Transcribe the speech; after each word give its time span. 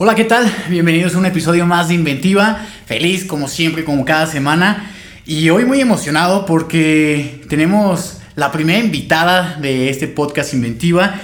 Hola, 0.00 0.14
¿qué 0.14 0.22
tal? 0.22 0.48
Bienvenidos 0.68 1.16
a 1.16 1.18
un 1.18 1.26
episodio 1.26 1.66
más 1.66 1.88
de 1.88 1.94
Inventiva. 1.94 2.64
Feliz 2.86 3.24
como 3.24 3.48
siempre, 3.48 3.82
como 3.82 4.04
cada 4.04 4.28
semana. 4.28 4.92
Y 5.26 5.50
hoy 5.50 5.64
muy 5.64 5.80
emocionado 5.80 6.46
porque 6.46 7.44
tenemos 7.48 8.20
la 8.36 8.52
primera 8.52 8.78
invitada 8.78 9.58
de 9.60 9.90
este 9.90 10.06
podcast 10.06 10.54
Inventiva, 10.54 11.16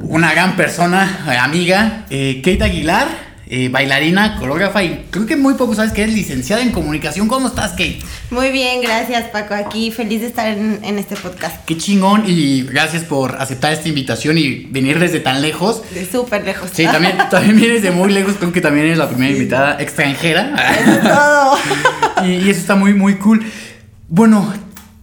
una 0.00 0.32
gran 0.32 0.56
persona, 0.56 1.26
amiga, 1.42 2.06
eh, 2.08 2.40
Kate 2.42 2.64
Aguilar. 2.64 3.31
Eh, 3.54 3.68
bailarina, 3.68 4.36
coreógrafa 4.36 4.82
y 4.82 5.04
creo 5.10 5.26
que 5.26 5.36
muy 5.36 5.52
poco 5.52 5.74
sabes 5.74 5.92
que 5.92 6.02
es 6.02 6.10
licenciada 6.10 6.62
en 6.62 6.72
comunicación. 6.72 7.28
¿Cómo 7.28 7.48
estás, 7.48 7.72
Kate? 7.72 7.98
Muy 8.30 8.50
bien, 8.50 8.80
gracias 8.80 9.24
Paco. 9.24 9.52
Aquí 9.52 9.90
feliz 9.90 10.22
de 10.22 10.28
estar 10.28 10.46
en, 10.46 10.98
este 10.98 11.16
podcast. 11.16 11.62
Qué 11.66 11.76
chingón 11.76 12.24
y 12.26 12.62
gracias 12.62 13.04
por 13.04 13.36
aceptar 13.38 13.74
esta 13.74 13.90
invitación 13.90 14.38
y 14.38 14.68
venir 14.70 14.98
desde 14.98 15.20
tan 15.20 15.42
lejos. 15.42 15.82
De 15.92 16.10
súper 16.10 16.46
lejos. 16.46 16.70
Sí, 16.72 16.86
también, 16.86 17.18
también 17.30 17.56
vienes 17.58 17.82
de 17.82 17.90
muy 17.90 18.10
lejos. 18.10 18.36
Creo 18.38 18.54
que 18.54 18.62
también 18.62 18.86
eres 18.86 18.96
la 18.96 19.10
primera 19.10 19.30
invitada 19.30 19.76
extranjera. 19.82 20.54
Eso 20.80 20.90
es 20.92 21.02
todo. 21.02 21.58
y, 22.24 22.46
y 22.46 22.48
eso 22.48 22.58
está 22.58 22.74
muy, 22.74 22.94
muy 22.94 23.16
cool. 23.16 23.44
Bueno, 24.08 24.50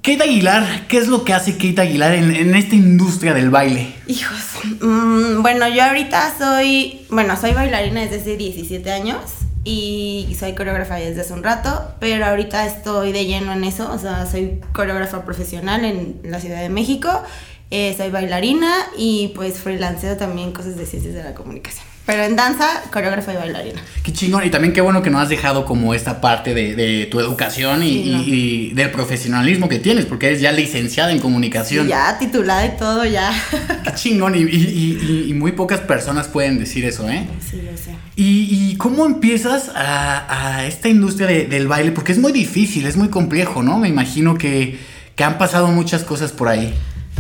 Kate 0.10 0.24
Aguilar, 0.24 0.88
¿qué 0.88 0.98
es 0.98 1.08
lo 1.08 1.24
que 1.24 1.36
hace 1.36 1.54
Kate 1.54 1.82
Aguilar 1.82 2.16
en, 2.16 2.56
esta 2.56 2.74
industria 2.74 3.36
del 3.36 3.52
baile? 3.52 3.94
Hijos, 4.08 4.40
mm, 4.82 5.44
bueno, 5.44 5.68
yo 5.68 5.84
ahorita 5.84 6.34
soy, 6.36 7.06
bueno, 7.12 7.38
soy 7.40 7.54
bailarina 7.54 8.02
desde 8.02 8.16
hace 8.16 8.36
17 8.36 8.92
años 8.92 9.20
y 9.64 10.36
soy 10.40 10.56
coreógrafa 10.56 10.96
desde 10.96 11.22
hace 11.22 11.34
un 11.34 11.44
rato, 11.44 11.94
pero 12.00 12.26
ahorita 12.26 12.66
estoy 12.66 13.12
de 13.12 13.28
lleno 13.28 13.54
en 13.54 13.64
eso, 13.64 13.92
o 13.94 14.00
sea, 14.00 14.26
soy 14.26 14.60
coreógrafa 14.74 15.24
profesional 15.26 15.86
en 15.86 16.20
la 16.24 16.40
Ciudad 16.40 16.60
de 16.60 16.70
México, 16.70 17.24
eh, 17.72 17.94
soy 17.96 18.10
bailarina 18.10 18.74
y 18.98 19.32
pues 19.36 19.60
freelanceo 19.60 20.18
también 20.18 20.52
cosas 20.52 20.76
de 20.76 20.86
ciencias 20.86 21.14
de 21.14 21.24
la 21.24 21.34
comunicación. 21.34 21.86
Pero 22.10 22.24
en 22.24 22.36
danza, 22.36 22.82
coreógrafa 22.92 23.34
y 23.34 23.36
bailarina. 23.36 23.80
Qué 24.02 24.12
chingón. 24.12 24.44
Y 24.44 24.50
también 24.50 24.74
qué 24.74 24.82
bueno 24.82 25.04
que 25.04 25.12
no 25.12 25.20
has 25.20 25.30
dejado 25.30 25.64
como 25.66 25.94
esta 25.94 26.20
parte 26.20 26.56
de, 26.56 27.06
tu 27.06 27.20
educación 27.20 27.84
y, 27.84 28.72
del 28.74 28.90
profesionalismo 28.90 29.70
que 29.70 29.78
tienes, 29.78 30.08
porque 30.08 30.26
eres 30.26 30.42
ya 30.42 30.52
licenciada 30.52 31.12
en 31.12 31.20
comunicación. 31.20 31.88
ya, 31.88 32.18
titulada 32.18 32.66
y 32.66 32.78
todo, 32.78 33.06
ya. 33.06 33.32
Qué 33.84 33.94
chingón. 33.94 34.34
Y, 34.36 35.32
muy 35.36 35.52
pocas 35.52 35.82
personas 35.82 36.28
pueden 36.28 36.58
decir 36.58 36.84
eso, 36.84 37.08
¿eh? 37.08 37.28
Sí, 37.48 37.62
yo 37.64 37.78
sé. 37.78 37.92
¿Y, 38.16 38.76
cómo 38.78 39.06
empiezas 39.06 39.70
a, 39.76 40.66
esta 40.66 40.90
industria 40.90 41.28
del 41.28 41.68
baile? 41.68 41.92
Porque 41.92 42.12
es 42.12 42.18
muy 42.18 42.32
difícil, 42.32 42.88
es 42.88 42.98
muy 42.98 43.10
complejo, 43.10 43.62
¿no? 43.62 43.78
Me 43.78 43.88
imagino 43.88 44.36
que, 44.36 44.80
que 45.16 45.24
han 45.24 45.38
pasado 45.38 45.68
muchas 45.68 46.04
cosas 46.04 46.32
por 46.32 46.48
ahí. 46.48 46.74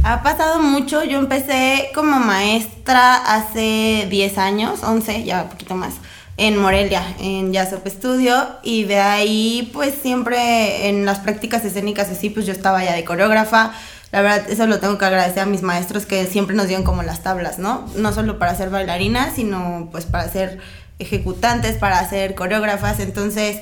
Ha 0.04 0.24
pasado 0.24 0.62
mucho. 0.62 1.04
Yo 1.04 1.20
empecé 1.20 1.90
como 1.94 2.20
maestra 2.20 3.16
hace 3.16 4.08
10 4.10 4.38
años, 4.38 4.84
11, 4.84 5.24
ya 5.24 5.44
un 5.44 5.50
poquito 5.50 5.76
más, 5.76 5.96
en 6.38 6.58
Morelia, 6.58 7.04
en 7.20 7.50
Up 7.50 7.84
Studio. 7.88 8.48
Y 8.64 8.86
de 8.86 9.00
ahí, 9.00 9.70
pues 9.74 9.94
siempre 10.02 10.88
en 10.88 11.06
las 11.06 11.20
prácticas 11.20 11.66
escénicas 11.66 12.10
así, 12.10 12.30
pues 12.30 12.46
yo 12.46 12.54
estaba 12.54 12.84
ya 12.84 12.94
de 12.94 13.04
coreógrafa. 13.04 13.74
La 14.12 14.22
verdad, 14.22 14.50
eso 14.50 14.66
lo 14.66 14.80
tengo 14.80 14.98
que 14.98 15.06
agradecer 15.06 15.44
a 15.44 15.46
mis 15.46 15.62
maestros 15.62 16.06
que 16.06 16.26
siempre 16.26 16.56
nos 16.56 16.68
dieron 16.68 16.86
como 16.86 17.04
las 17.04 17.22
tablas, 17.22 17.60
¿no? 17.60 17.86
No 17.96 18.14
solo 18.14 18.40
para 18.40 18.56
ser 18.56 18.70
bailarinas, 18.70 19.36
sino 19.36 19.90
pues 19.92 20.06
para 20.06 20.28
ser 20.30 20.60
ejecutantes, 20.98 21.78
para 21.78 22.10
ser 22.10 22.36
coreógrafas. 22.36 23.00
Entonces, 23.02 23.60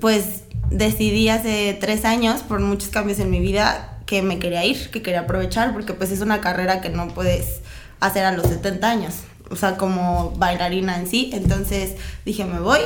pues 0.00 0.42
decidí 0.68 1.28
hace 1.28 1.76
tres 1.80 2.04
años, 2.04 2.42
por 2.42 2.60
muchos 2.60 2.90
cambios 2.90 3.20
en 3.20 3.30
mi 3.30 3.40
vida, 3.40 3.89
que 4.10 4.22
me 4.22 4.40
quería 4.40 4.64
ir, 4.64 4.90
que 4.90 5.02
quería 5.02 5.20
aprovechar, 5.20 5.72
porque 5.72 5.94
pues 5.94 6.10
es 6.10 6.20
una 6.20 6.40
carrera 6.40 6.80
que 6.80 6.88
no 6.88 7.06
puedes 7.06 7.60
hacer 8.00 8.24
a 8.24 8.32
los 8.32 8.48
70 8.48 8.90
años, 8.90 9.14
o 9.50 9.54
sea, 9.54 9.76
como 9.76 10.32
bailarina 10.36 10.98
en 10.98 11.06
sí. 11.06 11.30
Entonces 11.32 11.92
dije, 12.24 12.44
me 12.44 12.58
voy, 12.58 12.80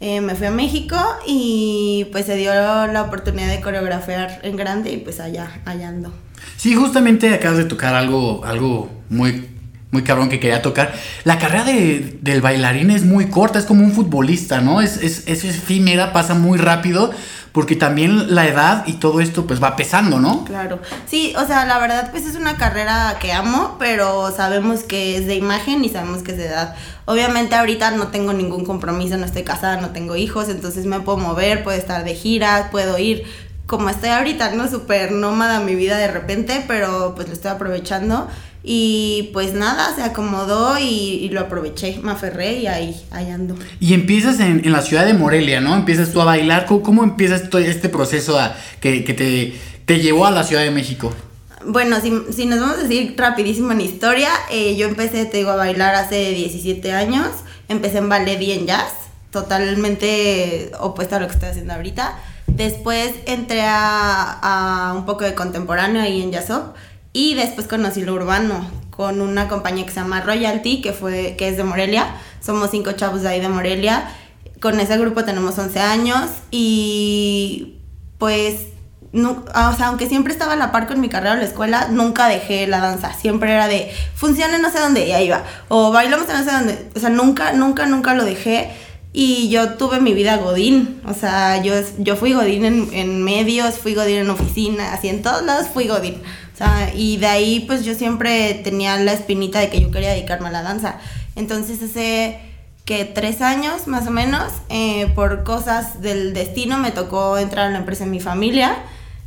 eh, 0.00 0.22
me 0.22 0.34
fui 0.34 0.46
a 0.46 0.50
México 0.50 0.96
y 1.26 2.06
pues 2.12 2.24
se 2.24 2.36
dio 2.36 2.54
la 2.54 3.02
oportunidad 3.02 3.48
de 3.48 3.60
coreografiar 3.60 4.40
en 4.42 4.56
grande 4.56 4.90
y 4.90 4.96
pues 4.96 5.20
allá, 5.20 5.60
allá 5.66 5.88
ando. 5.88 6.14
Sí, 6.56 6.74
justamente 6.74 7.34
acabas 7.34 7.58
de 7.58 7.66
tocar 7.66 7.94
algo, 7.94 8.42
algo 8.46 8.88
muy 9.10 9.50
muy 9.90 10.02
cabrón 10.02 10.28
que 10.28 10.40
quería 10.40 10.60
tocar. 10.60 10.92
La 11.22 11.38
carrera 11.38 11.64
de, 11.64 12.18
del 12.20 12.40
bailarín 12.40 12.90
es 12.90 13.04
muy 13.04 13.26
corta, 13.26 13.60
es 13.60 13.64
como 13.64 13.84
un 13.84 13.92
futbolista, 13.92 14.60
¿no? 14.60 14.80
Es, 14.80 14.96
es, 14.96 15.22
es 15.26 15.44
efímera, 15.44 16.12
pasa 16.12 16.34
muy 16.34 16.58
rápido, 16.58 17.12
porque 17.54 17.76
también 17.76 18.34
la 18.34 18.48
edad 18.48 18.82
y 18.84 18.94
todo 18.94 19.20
esto 19.20 19.46
pues 19.46 19.62
va 19.62 19.76
pesando, 19.76 20.18
¿no? 20.18 20.44
Claro. 20.44 20.80
Sí, 21.06 21.32
o 21.38 21.46
sea, 21.46 21.64
la 21.66 21.78
verdad 21.78 22.10
pues 22.10 22.26
es 22.26 22.34
una 22.34 22.56
carrera 22.56 23.16
que 23.20 23.32
amo, 23.32 23.76
pero 23.78 24.32
sabemos 24.32 24.82
que 24.82 25.16
es 25.16 25.28
de 25.28 25.36
imagen 25.36 25.84
y 25.84 25.88
sabemos 25.88 26.24
que 26.24 26.32
es 26.32 26.38
de 26.38 26.46
edad. 26.46 26.74
Obviamente 27.04 27.54
ahorita 27.54 27.92
no 27.92 28.08
tengo 28.08 28.32
ningún 28.32 28.64
compromiso, 28.64 29.16
no 29.18 29.24
estoy 29.24 29.44
casada, 29.44 29.80
no 29.80 29.90
tengo 29.90 30.16
hijos, 30.16 30.48
entonces 30.48 30.84
me 30.84 30.98
puedo 30.98 31.16
mover, 31.18 31.62
puedo 31.62 31.78
estar 31.78 32.02
de 32.02 32.16
gira, 32.16 32.70
puedo 32.72 32.98
ir 32.98 33.22
como 33.66 33.88
estoy 33.88 34.10
ahorita, 34.10 34.50
¿no? 34.56 34.68
Súper 34.68 35.12
nómada 35.12 35.60
mi 35.60 35.76
vida 35.76 35.96
de 35.96 36.08
repente, 36.08 36.64
pero 36.66 37.14
pues 37.14 37.28
lo 37.28 37.34
estoy 37.34 37.52
aprovechando. 37.52 38.26
Y 38.66 39.28
pues 39.34 39.52
nada, 39.52 39.94
se 39.94 40.02
acomodó 40.02 40.78
y, 40.78 41.28
lo 41.28 41.42
aproveché, 41.42 42.00
me 42.02 42.12
aferré 42.12 42.60
y 42.60 42.66
ahí, 42.66 42.98
ahí 43.10 43.30
ando. 43.30 43.56
Y 43.78 43.92
empiezas 43.92 44.40
en, 44.40 44.72
la 44.72 44.80
ciudad 44.80 45.04
de 45.04 45.12
Morelia, 45.12 45.60
¿no? 45.60 45.76
Empiezas 45.76 46.12
tú 46.12 46.22
a 46.22 46.24
bailar. 46.24 46.64
¿Cómo, 46.64 47.04
empiezas 47.04 47.50
todo 47.50 47.60
este 47.60 47.90
proceso 47.90 48.38
a, 48.38 48.56
que, 48.80 49.00
te, 49.02 49.54
te, 49.84 50.00
llevó 50.00 50.24
a 50.24 50.30
la 50.30 50.44
Ciudad 50.44 50.62
de 50.62 50.70
México? 50.70 51.12
Bueno, 51.66 52.00
si, 52.00 52.10
si 52.34 52.46
nos 52.46 52.58
vamos 52.58 52.78
a 52.78 52.82
decir 52.84 53.14
rapidísimo 53.18 53.70
en 53.72 53.82
historia, 53.82 54.30
eh, 54.50 54.76
yo 54.76 54.88
empecé, 54.88 55.26
te 55.26 55.36
digo, 55.36 55.50
a 55.50 55.56
bailar 55.56 55.94
hace 55.94 56.30
17 56.30 56.90
años. 56.92 57.28
Empecé 57.68 57.98
en 57.98 58.08
ballet 58.08 58.40
y 58.40 58.52
en 58.52 58.66
jazz, 58.66 58.94
totalmente 59.30 60.72
opuesto 60.80 61.16
a 61.16 61.20
lo 61.20 61.26
que 61.26 61.34
estoy 61.34 61.50
haciendo 61.50 61.74
ahorita. 61.74 62.18
Después 62.46 63.12
entré 63.26 63.60
a, 63.60 64.38
a 64.88 64.94
un 64.94 65.04
poco 65.04 65.24
de 65.24 65.34
contemporáneo 65.34 66.00
ahí 66.00 66.22
en 66.22 66.32
Jazzop 66.32 66.74
y 67.14 67.34
después 67.34 67.68
conocí 67.68 68.02
lo 68.02 68.12
urbano 68.12 68.68
con 68.90 69.20
una 69.20 69.48
compañía 69.48 69.86
que 69.86 69.92
se 69.92 70.00
llama 70.00 70.20
Royalty, 70.20 70.82
que, 70.82 70.92
fue, 70.92 71.36
que 71.38 71.48
es 71.48 71.56
de 71.56 71.62
Morelia. 71.62 72.08
Somos 72.40 72.70
cinco 72.72 72.92
chavos 72.92 73.22
de 73.22 73.28
ahí 73.28 73.40
de 73.40 73.48
Morelia. 73.48 74.08
Con 74.60 74.80
ese 74.80 74.98
grupo 74.98 75.24
tenemos 75.24 75.56
11 75.56 75.80
años 75.80 76.28
y 76.50 77.76
pues, 78.18 78.66
no, 79.12 79.44
o 79.48 79.76
sea, 79.76 79.86
aunque 79.86 80.08
siempre 80.08 80.32
estaba 80.32 80.54
a 80.54 80.56
la 80.56 80.72
par 80.72 80.88
con 80.88 81.00
mi 81.00 81.08
carrera 81.08 81.34
en 81.34 81.40
la 81.40 81.46
escuela, 81.46 81.86
nunca 81.88 82.26
dejé 82.26 82.66
la 82.66 82.80
danza. 82.80 83.12
Siempre 83.12 83.52
era 83.52 83.68
de, 83.68 83.92
funciona 84.16 84.58
no 84.58 84.72
sé 84.72 84.80
dónde, 84.80 85.06
y 85.06 85.12
ahí 85.12 85.28
va. 85.28 85.44
O 85.68 85.92
bailamos 85.92 86.28
en 86.28 86.36
no 86.38 86.44
sé 86.44 86.50
dónde. 86.50 86.88
O 86.96 86.98
sea, 86.98 87.10
nunca, 87.10 87.52
nunca, 87.52 87.86
nunca 87.86 88.14
lo 88.14 88.24
dejé. 88.24 88.70
Y 89.12 89.48
yo 89.50 89.74
tuve 89.74 90.00
mi 90.00 90.12
vida 90.14 90.38
Godín, 90.38 91.00
o 91.06 91.14
sea, 91.14 91.62
yo, 91.62 91.74
yo 91.98 92.16
fui 92.16 92.32
Godín 92.32 92.64
en, 92.64 92.88
en 92.92 93.22
medios, 93.22 93.78
fui 93.78 93.94
Godín 93.94 94.16
en 94.16 94.30
oficina, 94.30 94.92
así 94.92 95.08
en 95.08 95.22
todos 95.22 95.44
lados 95.44 95.68
fui 95.72 95.86
Godín. 95.86 96.20
O 96.54 96.56
sea, 96.56 96.92
y 96.94 97.16
de 97.16 97.26
ahí 97.26 97.60
pues 97.66 97.84
yo 97.84 97.94
siempre 97.94 98.54
tenía 98.62 98.96
la 98.96 99.12
espinita 99.12 99.58
de 99.58 99.70
que 99.70 99.80
yo 99.80 99.90
quería 99.90 100.10
dedicarme 100.10 100.48
a 100.48 100.52
la 100.52 100.62
danza. 100.62 100.98
Entonces 101.34 101.82
hace 101.82 102.38
que 102.84 103.04
tres 103.04 103.40
años 103.40 103.88
más 103.88 104.06
o 104.06 104.10
menos, 104.10 104.52
eh, 104.68 105.10
por 105.14 105.42
cosas 105.42 106.00
del 106.00 106.32
destino, 106.32 106.78
me 106.78 106.92
tocó 106.92 107.38
entrar 107.38 107.66
a 107.66 107.70
la 107.70 107.78
empresa 107.78 108.04
en 108.04 108.10
mi 108.10 108.20
familia, 108.20 108.76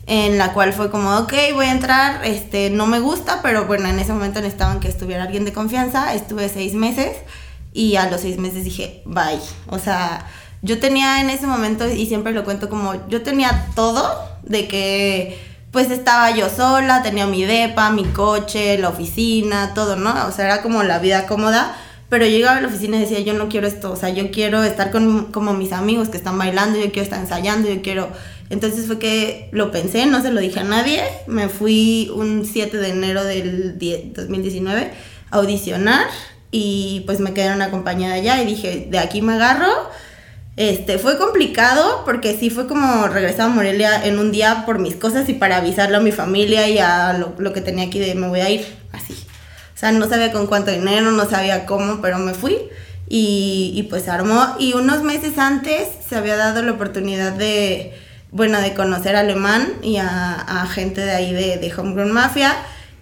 en 0.06 0.38
la 0.38 0.54
cual 0.54 0.72
fue 0.72 0.90
como, 0.90 1.18
ok, 1.18 1.34
voy 1.54 1.66
a 1.66 1.72
entrar, 1.72 2.26
este, 2.26 2.70
no 2.70 2.86
me 2.86 3.00
gusta, 3.00 3.42
pero 3.42 3.66
bueno, 3.66 3.90
en 3.90 4.00
ese 4.00 4.14
momento 4.14 4.40
necesitaban 4.40 4.80
que 4.80 4.88
estuviera 4.88 5.24
alguien 5.24 5.44
de 5.44 5.52
confianza, 5.52 6.14
estuve 6.14 6.48
seis 6.48 6.76
meses 6.76 7.18
y 7.74 7.98
a 7.98 8.10
los 8.10 8.22
seis 8.22 8.38
meses 8.38 8.64
dije, 8.64 9.02
bye. 9.06 9.42
O 9.68 9.80
sea, 9.80 10.26
yo 10.62 10.80
tenía 10.80 11.20
en 11.20 11.30
ese 11.30 11.46
momento, 11.46 11.90
y 11.90 12.06
siempre 12.06 12.32
lo 12.32 12.46
cuento 12.46 12.70
como, 12.70 13.08
yo 13.10 13.22
tenía 13.22 13.68
todo 13.76 14.30
de 14.44 14.68
que 14.68 15.57
pues 15.72 15.92
estaba 15.92 16.32
yo 16.32 16.50
sola, 16.50 17.04
tenía 17.04 17.28
mi 17.28 17.44
depa, 17.44 17.90
mi 17.92 18.06
coche, 18.06 18.78
la 18.78 18.90
oficina, 18.90 19.74
todo, 19.74 19.96
¿no? 19.96 20.28
O 20.28 20.32
sea, 20.32 20.46
era 20.46 20.62
como 20.62 20.84
la 20.84 21.00
vida 21.00 21.28
cómoda. 21.28 21.76
Pero 22.10 22.26
yo 22.26 22.32
llegaba 22.32 22.58
a 22.58 22.62
la 22.62 22.68
oficina 22.70 22.98
y 22.98 23.02
decía, 23.02 23.20
yo 23.20 23.34
no 23.34 23.50
quiero 23.50 23.68
esto, 23.68 23.92
o 23.92 23.98
sea, 23.98 24.10
yo 24.10 24.32
quiero 24.32 24.64
estar 24.64 24.92
con 24.92 25.26
como 25.26 25.54
mis 25.54 25.74
amigos 25.74 26.08
que 26.08 26.16
están 26.16 26.38
bailando, 26.38 26.80
yo 26.80 26.86
quiero 26.86 27.02
estar 27.02 27.20
ensayando, 27.20 27.68
yo 27.70 27.82
quiero... 27.82 28.10
Entonces 28.50 28.88
fue 28.88 28.98
que 28.98 29.50
lo 29.52 29.72
pensé, 29.72 30.06
no 30.06 30.22
se 30.22 30.32
lo 30.32 30.40
dije 30.40 30.62
a 30.62 30.64
nadie, 30.64 31.04
me 31.28 31.50
fui 31.50 32.10
un 32.16 32.46
7 32.46 32.78
de 32.78 32.90
enero 32.92 33.26
del 33.26 33.78
2019 34.16 34.92
a 35.32 35.36
audicionar 35.36 36.08
y 36.50 37.04
pues 37.06 37.20
me 37.20 37.34
quedé 37.34 37.48
en 37.48 37.56
una 37.56 38.14
allá 38.14 38.42
y 38.42 38.46
dije, 38.46 38.88
de 38.90 39.00
aquí 39.00 39.22
me 39.22 39.34
agarro 39.34 39.68
este, 40.58 40.98
fue 40.98 41.20
complicado 41.20 42.02
porque 42.04 42.36
sí 42.36 42.50
fue 42.50 42.68
como 42.68 43.08
regresar 43.08 43.42
a 43.42 43.48
Morelia 43.50 44.04
en 44.04 44.18
un 44.18 44.32
día 44.32 44.64
por 44.66 44.80
mis 44.80 44.96
cosas 44.96 45.30
y 45.30 45.34
para 45.34 45.58
avisarle 45.58 45.98
a 45.98 46.00
mi 46.00 46.12
familia 46.12 46.68
y 46.68 46.80
a 46.80 47.14
lo, 47.14 47.54
que 47.54 47.62
tenía 47.62 47.86
aquí 47.86 48.00
de 48.00 48.16
me 48.16 48.28
voy 48.28 48.40
a 48.40 48.50
ir, 48.50 48.66
así. 48.92 49.14
O 49.14 49.78
sea, 49.78 49.92
no 49.92 50.10
sabía 50.10 50.32
con 50.32 50.48
cuánto 50.48 50.72
dinero, 50.72 51.12
no 51.12 51.30
sabía 51.30 51.68
cómo, 51.68 52.02
pero 52.02 52.18
me 52.18 52.34
fui 52.34 52.58
y, 53.08 53.72
y 53.76 53.84
pues 53.84 54.10
armó. 54.10 54.56
Y 54.58 54.74
unos 54.74 55.04
meses 55.04 55.38
antes 55.38 55.90
se 56.10 56.16
había 56.16 56.36
dado 56.36 56.64
la 56.64 56.72
oportunidad 56.72 57.34
de, 57.34 57.94
bueno, 58.32 58.60
de 58.60 58.74
conocer 58.74 59.16
a 59.16 59.20
Alemán 59.20 59.74
y 59.84 59.98
a, 59.98 60.34
a 60.34 60.66
gente 60.66 61.02
de 61.02 61.12
ahí 61.12 61.34
de, 61.34 61.58
de 61.58 61.72
Homegrown 61.72 62.12
Mafia 62.12 62.56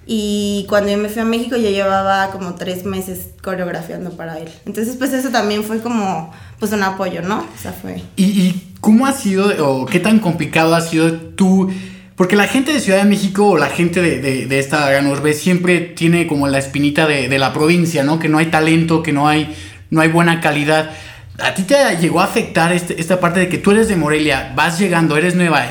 Y 0.07 0.65
cuando 0.69 0.91
yo 0.91 0.97
me 0.97 1.09
fui 1.09 1.21
a 1.21 1.25
México 1.25 1.55
yo 1.55 1.69
llevaba 1.69 2.29
como 2.31 2.55
tres 2.55 2.85
meses 2.85 3.29
coreografiando 3.41 4.11
para 4.11 4.37
él. 4.37 4.49
Entonces 4.65 4.95
pues 4.97 5.13
eso 5.13 5.29
también 5.29 5.63
fue 5.63 5.81
como 5.81 6.31
pues 6.59 6.71
un 6.71 6.83
apoyo, 6.83 7.21
¿no? 7.21 7.39
O 7.39 7.61
sea, 7.61 7.73
fue... 7.73 8.01
¿Y, 8.15 8.23
y 8.23 8.73
cómo 8.81 9.07
ha 9.07 9.13
sido 9.13 9.51
o 9.67 9.85
qué 9.85 9.99
tan 9.99 10.19
complicado 10.19 10.75
ha 10.75 10.81
sido 10.81 11.11
tú? 11.11 11.71
Porque 12.15 12.35
la 12.35 12.47
gente 12.47 12.71
de 12.71 12.79
Ciudad 12.79 12.99
de 12.99 13.09
México 13.09 13.45
o 13.45 13.57
la 13.57 13.67
gente 13.67 14.01
de, 14.01 14.21
de, 14.21 14.45
de 14.45 14.59
esta 14.59 14.89
gran 14.89 15.07
urbe 15.07 15.33
siempre 15.33 15.81
tiene 15.81 16.27
como 16.27 16.47
la 16.47 16.59
espinita 16.59 17.07
de, 17.07 17.27
de, 17.27 17.39
la 17.39 17.51
provincia, 17.51 18.03
¿no? 18.03 18.19
Que 18.19 18.29
no 18.29 18.37
hay 18.37 18.45
talento, 18.45 19.03
que 19.03 19.11
no 19.11 19.27
hay, 19.27 19.53
no 19.89 19.99
hay 19.99 20.07
buena 20.07 20.39
calidad. 20.39 20.91
¿A 21.39 21.53
ti 21.53 21.63
te 21.63 21.75
llegó 21.99 22.21
a 22.21 22.25
afectar 22.25 22.71
este, 22.71 23.01
esta 23.01 23.19
parte 23.19 23.41
de 23.41 23.49
que 23.49 23.57
tú 23.57 23.71
eres 23.71 23.89
de 23.89 23.97
Morelia, 23.97 24.53
vas 24.55 24.79
llegando, 24.79 25.17
eres 25.17 25.35
nueva 25.35 25.65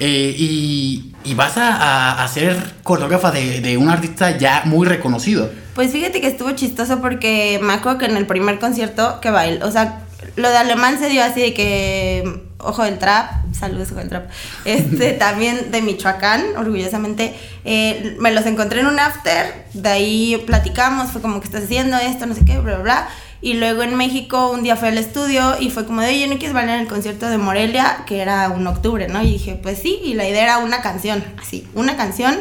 eh, 0.00 0.34
y, 0.36 1.12
y, 1.28 1.34
vas 1.34 1.56
a, 1.56 2.22
a, 2.22 2.28
ser 2.28 2.56
coreógrafa 2.82 3.30
de, 3.30 3.60
de, 3.60 3.76
un 3.76 3.88
artista 3.88 4.36
ya 4.36 4.62
muy 4.64 4.86
reconocido? 4.86 5.50
Pues 5.74 5.92
fíjate 5.92 6.20
que 6.20 6.26
estuvo 6.26 6.50
chistoso 6.52 7.00
porque 7.00 7.60
me 7.62 7.74
acuerdo 7.74 7.98
que 7.98 8.06
en 8.06 8.16
el 8.16 8.26
primer 8.26 8.58
concierto 8.58 9.20
que 9.20 9.30
bailé, 9.30 9.62
o 9.62 9.70
sea, 9.70 10.00
lo 10.36 10.48
de 10.48 10.56
alemán 10.56 10.98
se 10.98 11.08
dio 11.08 11.22
así 11.22 11.40
de 11.40 11.54
que 11.54 12.42
Ojo 12.58 12.82
del 12.82 12.98
Trap, 12.98 13.54
saludos 13.54 13.92
Ojo 13.92 14.00
del 14.00 14.08
Trap, 14.08 14.30
este, 14.64 15.12
también 15.18 15.70
de 15.70 15.82
Michoacán, 15.82 16.56
orgullosamente, 16.56 17.34
eh, 17.64 18.16
me 18.18 18.32
los 18.32 18.46
encontré 18.46 18.80
en 18.80 18.86
un 18.86 18.98
after, 18.98 19.66
de 19.74 19.88
ahí 19.88 20.42
platicamos, 20.46 21.10
fue 21.12 21.20
como 21.20 21.40
que 21.40 21.46
estás 21.46 21.64
haciendo 21.64 21.96
esto, 21.96 22.26
no 22.26 22.34
sé 22.34 22.44
qué, 22.44 22.58
bla, 22.58 22.74
bla, 22.74 22.82
bla, 22.82 23.08
y 23.40 23.54
luego 23.54 23.82
en 23.82 23.96
México 23.96 24.50
un 24.50 24.62
día 24.62 24.76
fui 24.76 24.88
al 24.88 24.98
estudio 24.98 25.54
y 25.60 25.70
fue 25.70 25.86
como 25.86 26.00
de, 26.00 26.08
oye, 26.08 26.26
¿no 26.26 26.38
quieres 26.38 26.52
bailar 26.52 26.76
en 26.76 26.82
el 26.82 26.88
concierto 26.88 27.28
de 27.28 27.38
Morelia? 27.38 28.04
Que 28.06 28.20
era 28.20 28.48
un 28.48 28.66
octubre, 28.66 29.08
¿no? 29.08 29.22
Y 29.22 29.32
dije, 29.32 29.58
pues 29.62 29.78
sí, 29.78 30.00
y 30.02 30.14
la 30.14 30.28
idea 30.28 30.42
era 30.42 30.58
una 30.58 30.80
canción, 30.82 31.24
así, 31.40 31.68
una 31.74 31.96
canción. 31.96 32.38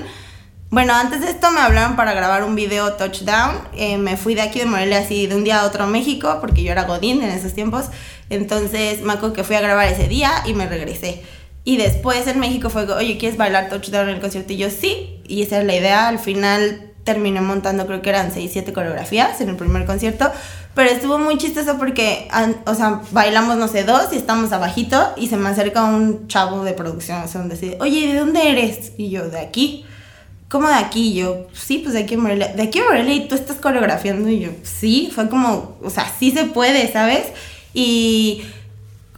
Bueno, 0.70 0.94
antes 0.94 1.22
de 1.22 1.30
esto 1.30 1.50
me 1.52 1.62
hablaron 1.62 1.96
para 1.96 2.14
grabar 2.14 2.44
un 2.44 2.56
video 2.56 2.94
Touchdown. 2.94 3.58
Eh, 3.74 3.98
me 3.98 4.18
fui 4.18 4.36
de 4.36 4.42
aquí 4.42 4.60
de 4.60 4.66
Morelia 4.66 5.00
así 5.00 5.28
de 5.28 5.36
un 5.36 5.44
día 5.44 5.62
a 5.62 5.66
otro 5.66 5.86
a 5.86 5.88
México 5.88 6.40
porque 6.42 6.62
yo 6.64 6.72
era 6.72 6.84
Godín 6.84 7.22
en 7.22 7.30
esos 7.30 7.54
tiempos. 7.54 7.86
Entonces 8.30 9.02
me 9.02 9.14
acuerdo 9.14 9.34
que 9.34 9.44
fui 9.46 9.56
a 9.56 9.62
grabar 9.62 9.88
ese 9.88 10.10
día 10.10 10.32
y 10.46 10.54
me 10.54 10.68
regresé. 10.68 11.22
Y 11.64 11.78
después 11.78 12.28
en 12.28 12.40
México 12.40 12.70
fue, 12.70 12.92
oye, 12.92 13.18
¿quieres 13.18 13.38
bailar 13.38 13.70
Touchdown 13.70 14.10
en 14.10 14.16
el 14.16 14.22
concierto? 14.22 14.52
Y 14.54 14.58
yo 14.58 14.70
sí. 14.70 15.22
Y 15.28 15.44
esa 15.44 15.58
era 15.58 15.66
la 15.66 15.76
idea. 15.76 16.08
Al 16.10 16.20
final 16.20 16.92
terminé 17.06 17.40
montando, 17.40 17.88
creo 17.88 18.02
que 18.02 18.10
eran 18.10 18.34
6, 18.34 18.50
7 18.52 18.74
coreografías 18.74 19.40
en 19.40 19.50
el 19.50 19.56
primer 19.56 19.86
concierto. 19.86 20.30
Pero 20.78 20.92
estuvo 20.92 21.18
muy 21.18 21.40
chistoso 21.40 21.80
porque, 21.80 22.28
o 22.68 22.76
sea, 22.76 23.02
bailamos, 23.10 23.58
no 23.58 23.68
sé, 23.68 23.84
dos 23.84 24.10
y 24.14 24.16
estamos 24.16 24.52
abajito 24.52 25.12
y 25.18 25.26
se 25.26 25.36
me 25.36 25.50
acerca 25.50 25.84
un 25.84 26.28
chavo 26.28 26.64
de 26.64 26.74
producción, 26.74 27.24
o 27.24 27.28
sea, 27.28 27.42
donde 27.42 27.56
dice, 27.56 27.80
oye, 27.82 28.14
¿de 28.14 28.20
dónde 28.20 28.52
eres? 28.52 28.92
Y 28.96 29.10
yo, 29.10 29.28
de 29.28 29.40
aquí. 29.40 29.86
¿Cómo 30.50 30.68
de 30.68 30.76
aquí? 30.76 31.08
Y 31.08 31.14
yo, 31.16 31.48
sí, 31.52 31.80
pues 31.80 31.96
de 31.96 32.02
aquí 32.02 32.14
en 32.14 32.20
Morelia. 32.20 32.50
¿De 32.50 32.62
aquí 32.62 32.78
en 32.78 32.86
Morelia? 32.86 33.16
¿Y 33.16 33.28
tú 33.28 33.34
estás 33.34 33.58
coreografiando? 33.58 34.30
Y 34.30 34.42
yo, 34.42 34.52
sí, 34.62 35.12
fue 35.12 35.30
como, 35.30 35.78
o 35.82 35.90
sea, 35.90 36.06
sí 36.20 36.30
se 36.30 36.44
puede, 36.44 36.92
¿sabes? 36.92 37.24
Y 37.74 38.44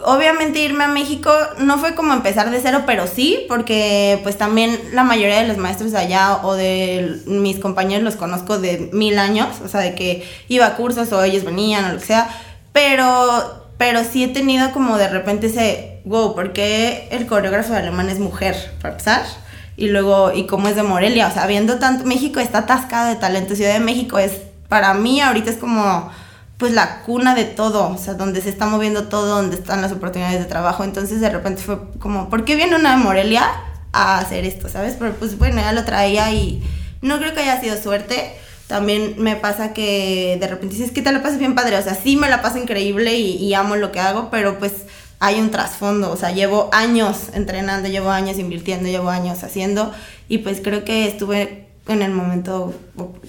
obviamente 0.03 0.59
irme 0.59 0.85
a 0.85 0.87
México 0.87 1.31
no 1.59 1.77
fue 1.77 1.95
como 1.95 2.13
empezar 2.13 2.49
de 2.51 2.59
cero, 2.61 2.83
pero 2.85 3.07
sí, 3.07 3.45
porque 3.47 4.19
pues 4.23 4.37
también 4.37 4.79
la 4.93 5.03
mayoría 5.03 5.41
de 5.41 5.47
los 5.47 5.57
maestros 5.57 5.91
de 5.91 5.97
allá 5.97 6.37
o 6.43 6.55
de 6.55 7.21
mis 7.25 7.59
compañeros 7.59 8.03
los 8.03 8.15
conozco 8.15 8.59
de 8.59 8.89
mil 8.93 9.19
años, 9.19 9.47
o 9.63 9.67
sea, 9.67 9.81
de 9.81 9.95
que 9.95 10.27
iba 10.47 10.65
a 10.65 10.75
cursos 10.75 11.11
o 11.11 11.23
ellos 11.23 11.43
venían 11.43 11.85
o 11.85 11.93
lo 11.93 11.99
que 11.99 12.05
sea, 12.05 12.29
pero, 12.71 13.71
pero 13.77 14.03
sí 14.03 14.23
he 14.23 14.29
tenido 14.29 14.71
como 14.71 14.97
de 14.97 15.09
repente 15.09 15.47
ese, 15.47 16.01
wow, 16.05 16.33
¿por 16.33 16.53
qué 16.53 17.07
el 17.11 17.27
coreógrafo 17.27 17.73
alemán 17.73 18.09
es 18.09 18.19
mujer? 18.19 18.55
Para 18.81 18.93
empezar. 18.93 19.23
Y 19.75 19.87
luego, 19.87 20.33
y 20.33 20.45
cómo 20.45 20.67
es 20.67 20.75
de 20.75 20.83
Morelia, 20.83 21.27
o 21.27 21.31
sea, 21.31 21.47
viendo 21.47 21.79
tanto, 21.79 22.03
México 22.05 22.41
está 22.41 22.59
atascado 22.59 23.07
de 23.07 23.15
talento, 23.15 23.55
Ciudad 23.55 23.73
de 23.73 23.79
México 23.79 24.19
es, 24.19 24.33
para 24.67 24.93
mí 24.93 25.21
ahorita 25.21 25.49
es 25.49 25.55
como 25.57 26.11
pues 26.59 26.73
la 26.73 27.03
cuna 27.03 27.35
de 27.35 27.45
todo, 27.45 27.89
o 27.89 27.97
sea, 27.97 28.15
donde 28.15 28.41
se 28.41 28.49
está 28.49 28.65
moviendo 28.65 29.07
todo, 29.07 29.27
donde 29.27 29.55
están 29.55 29.81
las 29.81 29.93
oportunidades 29.93 30.39
de 30.39 30.45
trabajo. 30.45 30.83
Entonces 30.83 31.21
de 31.21 31.29
repente 31.29 31.63
fue 31.63 31.79
como, 31.99 32.29
¿por 32.29 32.43
qué 32.43 32.57
viene 32.57 32.75
una 32.75 32.91
de 32.91 32.97
Morelia 32.97 33.49
a 33.93 34.19
hacer 34.19 34.43
esto, 34.43 34.67
sabes? 34.67 34.97
Pero 34.99 35.13
pues 35.13 35.37
bueno, 35.37 35.61
ya 35.61 35.71
lo 35.71 35.85
traía 35.85 36.29
y 36.33 36.61
no 37.01 37.17
creo 37.17 37.33
que 37.33 37.39
haya 37.39 37.61
sido 37.61 37.81
suerte. 37.81 38.35
También 38.67 39.15
me 39.17 39.37
pasa 39.37 39.71
que 39.71 40.37
de 40.37 40.47
repente 40.47 40.75
dices 40.75 40.91
que 40.91 41.01
te 41.01 41.13
la 41.13 41.23
pasas 41.23 41.39
bien 41.39 41.55
padre, 41.55 41.77
o 41.77 41.81
sea, 41.81 41.95
sí 41.95 42.17
me 42.17 42.29
la 42.29 42.41
paso 42.41 42.57
increíble 42.57 43.15
y, 43.15 43.37
y 43.37 43.53
amo 43.53 43.77
lo 43.77 43.93
que 43.93 44.01
hago, 44.01 44.29
pero 44.29 44.59
pues 44.59 44.73
hay 45.19 45.39
un 45.39 45.51
trasfondo, 45.51 46.11
o 46.11 46.17
sea, 46.17 46.31
llevo 46.31 46.69
años 46.73 47.29
entrenando, 47.33 47.87
llevo 47.87 48.09
años 48.11 48.37
invirtiendo, 48.37 48.89
llevo 48.89 49.09
años 49.09 49.43
haciendo 49.43 49.93
y 50.27 50.39
pues 50.39 50.59
creo 50.61 50.83
que 50.83 51.07
estuve 51.07 51.67
en 51.87 52.01
el 52.01 52.11
momento 52.11 52.73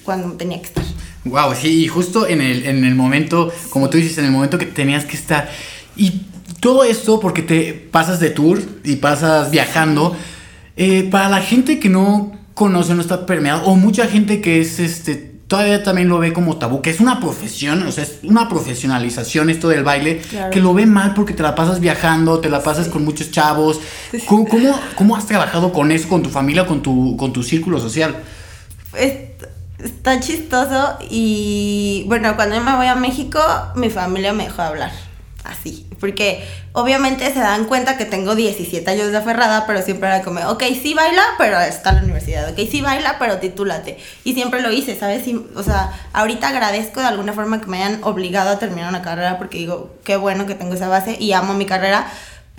cuando 0.05 0.37
tenía 0.37 0.59
que 0.59 0.67
estar. 0.67 0.89
Wow, 1.25 1.55
sí, 1.55 1.84
y 1.84 1.88
justo 1.88 2.26
en 2.26 2.40
el, 2.40 2.67
en 2.67 2.84
el 2.84 2.94
momento, 2.94 3.52
como 3.70 3.90
tú 3.90 3.99
dices, 3.99 4.17
en 4.19 4.25
el 4.25 4.31
momento 4.31 4.58
que 4.58 4.67
tenías 4.67 5.05
que 5.05 5.17
estar. 5.17 5.50
Y 5.96 6.22
todo 6.61 6.84
esto 6.84 7.20
porque 7.20 7.43
te 7.43 7.72
pasas 7.72 8.20
de 8.20 8.31
tour 8.31 8.62
y 8.84 8.96
pasas 8.96 9.50
viajando. 9.50 10.17
Eh, 10.76 11.08
para 11.11 11.28
la 11.28 11.40
gente 11.40 11.78
que 11.78 11.88
no 11.88 12.32
conoce, 12.55 12.94
no 12.94 13.02
está 13.02 13.26
permeado, 13.26 13.64
o 13.64 13.76
mucha 13.76 14.06
gente 14.06 14.40
que 14.40 14.61
es 14.61 14.78
este. 14.78 15.31
Todavía 15.46 15.82
también 15.82 16.08
lo 16.08 16.20
ve 16.20 16.32
como 16.32 16.58
tabú, 16.58 16.81
que 16.81 16.90
es 16.90 17.00
una 17.00 17.19
profesión, 17.19 17.82
o 17.82 17.90
sea, 17.90 18.05
es 18.05 18.20
una 18.23 18.49
profesionalización 18.49 19.50
esto 19.50 19.69
del 19.69 19.82
baile, 19.82 20.19
claro. 20.19 20.52
que 20.52 20.61
lo 20.61 20.73
ve 20.73 20.87
mal 20.87 21.12
porque 21.12 21.34
te 21.34 21.43
la 21.43 21.56
pasas 21.56 21.81
viajando, 21.81 22.38
te 22.38 22.49
la 22.49 22.62
pasas 22.62 22.87
sí. 22.87 22.93
con 22.93 23.05
muchos 23.05 23.32
chavos. 23.32 23.81
¿Cómo, 24.26 24.46
¿Cómo, 24.46 24.78
cómo, 24.94 25.16
has 25.16 25.26
trabajado 25.26 25.73
con 25.73 25.90
eso, 25.90 26.08
con 26.08 26.23
tu 26.23 26.31
familia, 26.31 26.66
con 26.66 26.82
tu, 26.82 27.16
con 27.16 27.32
tu 27.32 27.43
círculo 27.43 27.81
social? 27.81 28.14
Está 29.85 30.21
chistoso 30.21 30.99
y 31.09 32.05
bueno, 32.06 32.37
cuando 32.37 32.56
yo 32.56 32.62
me 32.62 32.77
voy 32.77 32.87
a 32.87 32.94
México, 32.94 33.41
mi 33.75 33.91
familia 33.91 34.32
me 34.32 34.44
dejó 34.44 34.62
hablar 34.62 34.91
así, 35.44 35.87
porque 35.99 36.47
obviamente 36.73 37.32
se 37.32 37.41
dan 37.41 37.65
cuenta 37.65 37.97
que 37.97 38.05
tengo 38.05 38.35
17 38.35 38.88
años 38.91 39.11
de 39.11 39.17
aferrada, 39.17 39.67
pero 39.67 39.82
siempre 39.82 40.09
era 40.09 40.23
como, 40.23 40.41
ok, 40.49 40.62
sí 40.81 40.94
baila, 40.94 41.23
pero 41.38 41.59
está 41.61 41.91
en 41.91 41.97
la 41.97 42.03
universidad, 42.03 42.50
ok, 42.50 42.59
sí 42.71 42.81
baila, 42.82 43.17
pero 43.19 43.38
titúlate, 43.38 43.99
y 44.25 44.35
siempre 44.35 44.61
lo 44.62 44.71
hice, 44.71 44.97
¿sabes? 44.97 45.27
Y, 45.27 45.44
o 45.55 45.62
sea, 45.62 45.93
ahorita 46.12 46.49
agradezco 46.49 47.00
de 47.00 47.06
alguna 47.06 47.33
forma 47.33 47.61
que 47.61 47.67
me 47.67 47.83
hayan 47.83 48.03
obligado 48.05 48.50
a 48.50 48.59
terminar 48.59 48.88
una 48.88 49.03
carrera, 49.03 49.38
porque 49.38 49.59
digo, 49.59 49.94
qué 50.05 50.17
bueno 50.17 50.47
que 50.47 50.55
tengo 50.55 50.75
esa 50.75 50.88
base 50.88 51.17
y 51.19 51.33
amo 51.33 51.55
mi 51.55 51.67
carrera, 51.67 52.06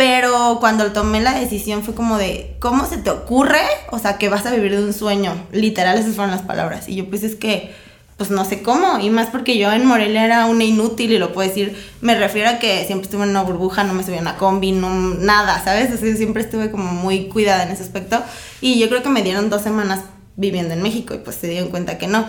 pero 0.01 0.57
cuando 0.59 0.93
tomé 0.93 1.21
la 1.21 1.39
decisión 1.39 1.83
fue 1.83 1.93
como 1.93 2.17
de, 2.17 2.55
¿cómo 2.57 2.87
se 2.87 2.97
te 2.97 3.11
ocurre? 3.11 3.61
O 3.91 3.99
sea, 3.99 4.17
que 4.17 4.29
vas 4.29 4.47
a 4.47 4.49
vivir 4.49 4.75
de 4.75 4.83
un 4.83 4.93
sueño. 4.93 5.45
Literal, 5.51 5.95
esas 5.95 6.15
fueron 6.15 6.31
las 6.31 6.41
palabras. 6.41 6.89
Y 6.89 6.95
yo 6.95 7.07
pues 7.07 7.21
es 7.21 7.35
que, 7.35 7.71
pues 8.17 8.31
no 8.31 8.43
sé 8.43 8.63
cómo. 8.63 8.97
Y 8.99 9.11
más 9.11 9.27
porque 9.27 9.59
yo 9.59 9.71
en 9.71 9.85
Morelia 9.85 10.25
era 10.25 10.47
una 10.47 10.63
inútil 10.63 11.11
y 11.11 11.19
lo 11.19 11.33
puedo 11.33 11.47
decir. 11.47 11.77
Me 12.01 12.17
refiero 12.17 12.49
a 12.49 12.57
que 12.57 12.83
siempre 12.87 13.05
estuve 13.05 13.25
en 13.25 13.29
una 13.29 13.43
burbuja, 13.43 13.83
no 13.83 13.93
me 13.93 14.03
subía 14.03 14.17
a 14.17 14.21
una 14.21 14.37
combi, 14.37 14.71
no, 14.71 14.89
nada, 14.89 15.63
¿sabes? 15.63 15.91
Así, 15.91 16.17
siempre 16.17 16.41
estuve 16.41 16.71
como 16.71 16.91
muy 16.93 17.27
cuidada 17.27 17.61
en 17.61 17.69
ese 17.69 17.83
aspecto. 17.83 18.23
Y 18.59 18.79
yo 18.79 18.89
creo 18.89 19.03
que 19.03 19.09
me 19.09 19.21
dieron 19.21 19.51
dos 19.51 19.61
semanas 19.61 19.99
viviendo 20.35 20.73
en 20.73 20.81
México 20.81 21.13
y 21.13 21.19
pues 21.19 21.35
se 21.35 21.47
dieron 21.47 21.69
cuenta 21.69 21.99
que 21.99 22.07
no. 22.07 22.25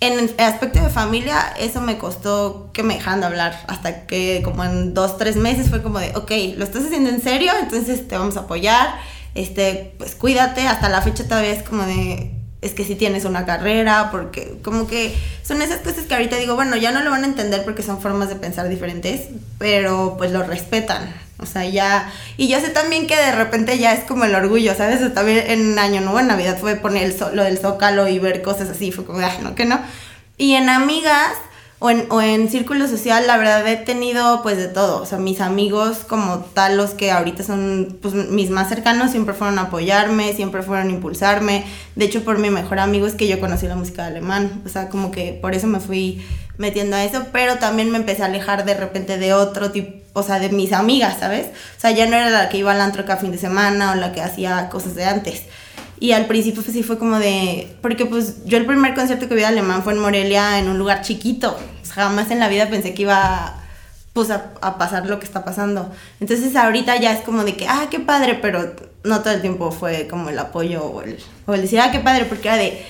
En 0.00 0.18
el 0.18 0.34
aspecto 0.38 0.82
de 0.82 0.90
familia, 0.90 1.54
eso 1.58 1.80
me 1.80 1.96
costó 1.96 2.70
que 2.74 2.82
me 2.82 2.94
dejaran 2.94 3.20
de 3.20 3.26
hablar. 3.26 3.64
Hasta 3.66 4.06
que 4.06 4.42
como 4.44 4.62
en 4.62 4.92
dos, 4.92 5.16
tres 5.16 5.36
meses 5.36 5.70
fue 5.70 5.82
como 5.82 5.98
de, 5.98 6.14
ok, 6.14 6.30
lo 6.56 6.64
estás 6.64 6.84
haciendo 6.84 7.08
en 7.08 7.22
serio, 7.22 7.52
entonces 7.60 8.06
te 8.06 8.16
vamos 8.18 8.36
a 8.36 8.40
apoyar. 8.40 8.94
Este, 9.34 9.94
pues 9.98 10.14
cuídate. 10.14 10.68
Hasta 10.68 10.88
la 10.88 11.00
fecha 11.00 11.24
todavía 11.24 11.52
es 11.52 11.62
como 11.62 11.82
de, 11.84 12.35
es 12.62 12.72
que 12.72 12.84
si 12.84 12.94
tienes 12.94 13.24
una 13.24 13.44
carrera, 13.44 14.10
porque 14.10 14.58
como 14.62 14.86
que 14.86 15.16
son 15.42 15.62
esas 15.62 15.80
cosas 15.80 16.04
que 16.06 16.14
ahorita 16.14 16.36
digo, 16.36 16.54
bueno, 16.54 16.76
ya 16.76 16.90
no 16.90 17.02
lo 17.02 17.10
van 17.10 17.24
a 17.24 17.26
entender 17.26 17.64
porque 17.64 17.82
son 17.82 18.00
formas 18.00 18.28
de 18.28 18.36
pensar 18.36 18.68
diferentes, 18.68 19.28
pero 19.58 20.16
pues 20.18 20.32
lo 20.32 20.42
respetan. 20.42 21.14
O 21.38 21.44
sea, 21.44 21.66
ya. 21.66 22.10
Y 22.38 22.48
yo 22.48 22.60
sé 22.60 22.70
también 22.70 23.06
que 23.06 23.14
de 23.14 23.32
repente 23.32 23.78
ya 23.78 23.92
es 23.92 24.04
como 24.04 24.24
el 24.24 24.34
orgullo, 24.34 24.74
¿sabes? 24.74 25.12
También 25.12 25.44
en 25.50 25.78
Año 25.78 26.00
Nuevo, 26.00 26.18
en 26.18 26.28
Navidad, 26.28 26.58
fue 26.58 26.76
poner 26.76 27.04
el 27.04 27.16
lo 27.34 27.44
del 27.44 27.58
zócalo 27.58 28.08
y 28.08 28.18
ver 28.18 28.40
cosas 28.40 28.70
así. 28.70 28.90
Fue 28.90 29.04
como, 29.04 29.20
ah, 29.20 29.36
no, 29.42 29.54
que 29.54 29.66
no. 29.66 29.78
Y 30.38 30.54
en 30.54 30.70
amigas 30.70 31.32
o 31.78 31.90
en, 31.90 32.06
o 32.10 32.22
en 32.22 32.48
círculo 32.48 32.88
social, 32.88 33.26
la 33.26 33.36
verdad 33.36 33.66
he 33.66 33.76
tenido 33.76 34.42
pues 34.42 34.56
de 34.56 34.68
todo. 34.68 35.02
O 35.02 35.06
sea, 35.06 35.18
mis 35.18 35.40
amigos 35.40 35.98
como 36.08 36.38
tal, 36.38 36.76
los 36.76 36.90
que 36.90 37.10
ahorita 37.10 37.42
son 37.42 37.98
pues, 38.00 38.14
mis 38.14 38.48
más 38.50 38.68
cercanos, 38.68 39.10
siempre 39.10 39.34
fueron 39.34 39.58
a 39.58 39.62
apoyarme, 39.62 40.32
siempre 40.32 40.62
fueron 40.62 40.88
a 40.88 40.92
impulsarme. 40.92 41.64
De 41.94 42.06
hecho, 42.06 42.24
por 42.24 42.38
mi 42.38 42.48
mejor 42.48 42.78
amigo 42.78 43.06
es 43.06 43.14
que 43.14 43.28
yo 43.28 43.40
conocí 43.40 43.66
la 43.66 43.76
música 43.76 44.06
alemán. 44.06 44.62
O 44.64 44.68
sea, 44.70 44.88
como 44.88 45.10
que 45.10 45.38
por 45.40 45.54
eso 45.54 45.66
me 45.66 45.80
fui 45.80 46.24
metiendo 46.56 46.96
a 46.96 47.04
eso, 47.04 47.26
pero 47.32 47.56
también 47.56 47.90
me 47.90 47.98
empecé 47.98 48.22
a 48.22 48.26
alejar 48.26 48.64
de 48.64 48.74
repente 48.74 49.18
de 49.18 49.34
otro 49.34 49.70
tipo, 49.70 50.02
o 50.14 50.22
sea, 50.22 50.38
de 50.38 50.48
mis 50.48 50.72
amigas, 50.72 51.18
¿sabes? 51.20 51.48
O 51.76 51.80
sea, 51.80 51.90
ya 51.90 52.06
no 52.06 52.16
era 52.16 52.30
la 52.30 52.48
que 52.48 52.56
iba 52.56 52.72
al 52.72 52.80
antro 52.80 53.04
cada 53.04 53.18
fin 53.18 53.32
de 53.32 53.38
semana 53.38 53.92
o 53.92 53.94
la 53.96 54.12
que 54.12 54.22
hacía 54.22 54.70
cosas 54.70 54.94
de 54.94 55.04
antes. 55.04 55.42
Y 55.98 56.12
al 56.12 56.26
principio 56.26 56.62
pues, 56.62 56.74
sí 56.74 56.82
fue 56.82 56.98
como 56.98 57.18
de... 57.18 57.74
Porque 57.80 58.06
pues 58.06 58.44
yo 58.44 58.58
el 58.58 58.66
primer 58.66 58.94
concierto 58.94 59.28
que 59.28 59.34
vi 59.34 59.40
de 59.40 59.46
alemán 59.46 59.82
fue 59.82 59.94
en 59.94 60.00
Morelia, 60.00 60.58
en 60.58 60.68
un 60.68 60.78
lugar 60.78 61.02
chiquito. 61.02 61.58
Jamás 61.90 62.30
en 62.30 62.38
la 62.38 62.48
vida 62.48 62.68
pensé 62.68 62.94
que 62.94 63.02
iba 63.02 63.54
pues 64.12 64.30
a, 64.30 64.52
a, 64.62 64.78
pasar 64.78 65.06
lo 65.06 65.18
que 65.18 65.26
está 65.26 65.44
pasando. 65.44 65.90
Entonces 66.20 66.56
ahorita 66.56 66.96
ya 66.96 67.12
es 67.12 67.20
como 67.20 67.44
de 67.44 67.54
que, 67.56 67.68
ah, 67.68 67.88
qué 67.90 68.00
padre, 68.00 68.38
pero 68.40 68.74
no 69.04 69.20
todo 69.20 69.34
el 69.34 69.40
tiempo 69.40 69.70
fue 69.70 70.08
como 70.08 70.30
el 70.30 70.38
apoyo 70.38 70.84
o 70.84 71.02
el, 71.02 71.18
o 71.46 71.54
el 71.54 71.62
decir, 71.62 71.80
ah, 71.80 71.90
qué 71.90 72.00
padre, 72.00 72.24
porque 72.24 72.48
era 72.48 72.56
de, 72.56 72.84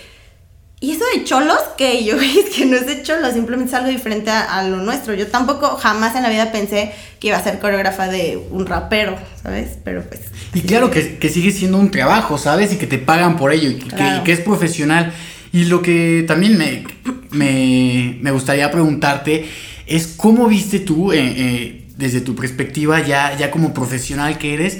y 0.79 0.93
eso 0.93 1.05
de 1.15 1.25
cholos, 1.25 1.59
que 1.79 2.05
yo 2.05 2.17
es 2.21 2.55
que 2.55 2.67
no 2.67 2.77
es 2.77 2.87
de 2.87 3.03
cholos, 3.03 3.33
simplemente 3.33 3.71
es 3.71 3.75
algo 3.75 3.91
diferente 3.91 4.31
a, 4.31 4.63
lo 4.65 4.77
nuestro. 4.79 5.15
Yo 5.15 5.27
tampoco 5.29 5.77
jamás 5.77 6.15
en 6.17 6.23
la 6.23 6.29
vida 6.29 6.53
pensé 6.53 6.93
que 7.19 7.29
iba 7.29 7.39
a 7.39 7.43
ser 7.43 7.59
coreógrafa 7.59 8.09
de 8.09 8.39
un 8.51 8.67
rapero, 8.67 9.17
¿sabes? 9.43 9.79
Pero 9.85 10.03
pues... 10.03 10.21
Y 10.53 10.61
claro 10.63 10.91
que, 10.91 11.17
que 11.17 11.29
sigue 11.31 11.51
siendo 11.51 11.79
un 11.79 11.91
trabajo, 11.91 12.37
¿sabes? 12.37 12.73
Y 12.73 12.77
que 12.77 12.87
te 12.87 12.99
pagan 12.99 13.37
por 13.37 13.53
ello 13.53 13.71
y 13.71 13.79
que, 13.79 14.33
es 14.33 14.41
profesional. 14.41 15.13
Y 15.53 15.65
lo 15.65 15.81
que 15.81 16.25
también 16.27 16.59
me, 16.59 16.85
me, 17.31 18.19
me 18.21 18.31
gustaría 18.31 18.71
preguntarte 18.71 19.49
es 19.87 20.09
cómo 20.09 20.47
viste 20.47 20.81
tú, 20.81 21.13
eh, 21.13 21.19
eh, 21.21 21.85
desde 21.97 22.21
tu 22.21 22.35
perspectiva 22.35 23.01
ya, 23.01 23.37
ya 23.37 23.51
como 23.51 23.73
profesional 23.73 24.37
que 24.37 24.55
eres, 24.55 24.79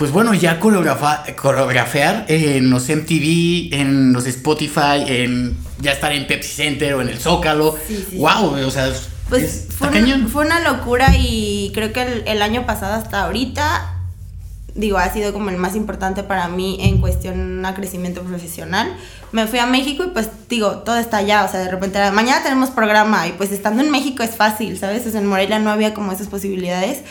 pues 0.00 0.12
bueno, 0.12 0.32
ya 0.32 0.58
coreografear 0.58 2.24
en 2.28 2.70
los 2.70 2.88
MTV, 2.88 3.74
en 3.74 4.14
los 4.14 4.26
Spotify, 4.26 5.04
en 5.06 5.58
ya 5.78 5.92
estar 5.92 6.10
en 6.12 6.26
Pepsi 6.26 6.48
Center 6.48 6.94
o 6.94 7.02
en 7.02 7.10
el 7.10 7.18
Zócalo. 7.18 7.76
wow, 8.14 8.66
o 8.66 8.70
sea, 8.70 8.90
pues 9.28 9.66
fue, 9.76 9.90
fue, 10.28 10.46
una 10.46 10.60
locura 10.60 11.14
y 11.18 11.70
creo 11.74 11.92
que 11.92 12.22
el, 12.24 12.40
año 12.40 12.64
pasado 12.64 12.94
hasta 12.94 13.24
ahorita, 13.24 13.94
digo, 14.74 14.96
ha 14.96 15.12
sido 15.12 15.34
como 15.34 15.50
el 15.50 15.58
más 15.58 15.76
importante 15.76 16.22
para 16.22 16.48
mí 16.48 16.78
en 16.80 17.02
cuestión 17.02 17.62
a 17.66 17.74
crecimiento 17.74 18.22
profesional. 18.22 18.96
Me 19.32 19.46
fui 19.48 19.58
a 19.58 19.66
México 19.66 20.02
y 20.02 20.08
pues 20.12 20.30
digo, 20.48 20.78
todo 20.78 20.96
está 20.96 21.18
allá, 21.18 21.44
o 21.44 21.48
sea, 21.50 21.60
de 21.60 21.70
repente 21.70 21.98
mañana 22.10 22.42
tenemos 22.42 22.70
programa 22.70 23.28
y 23.28 23.32
pues 23.32 23.52
estando 23.52 23.82
en 23.82 23.90
México 23.90 24.22
es 24.22 24.30
fácil, 24.30 24.78
¿sabes? 24.78 25.06
O 25.06 25.10
sea, 25.10 25.20
en 25.20 25.26
Morelia 25.26 25.58
no 25.58 25.68
había 25.68 25.92
como 25.92 26.10
esas 26.10 26.28
posibilidades. 26.28 27.02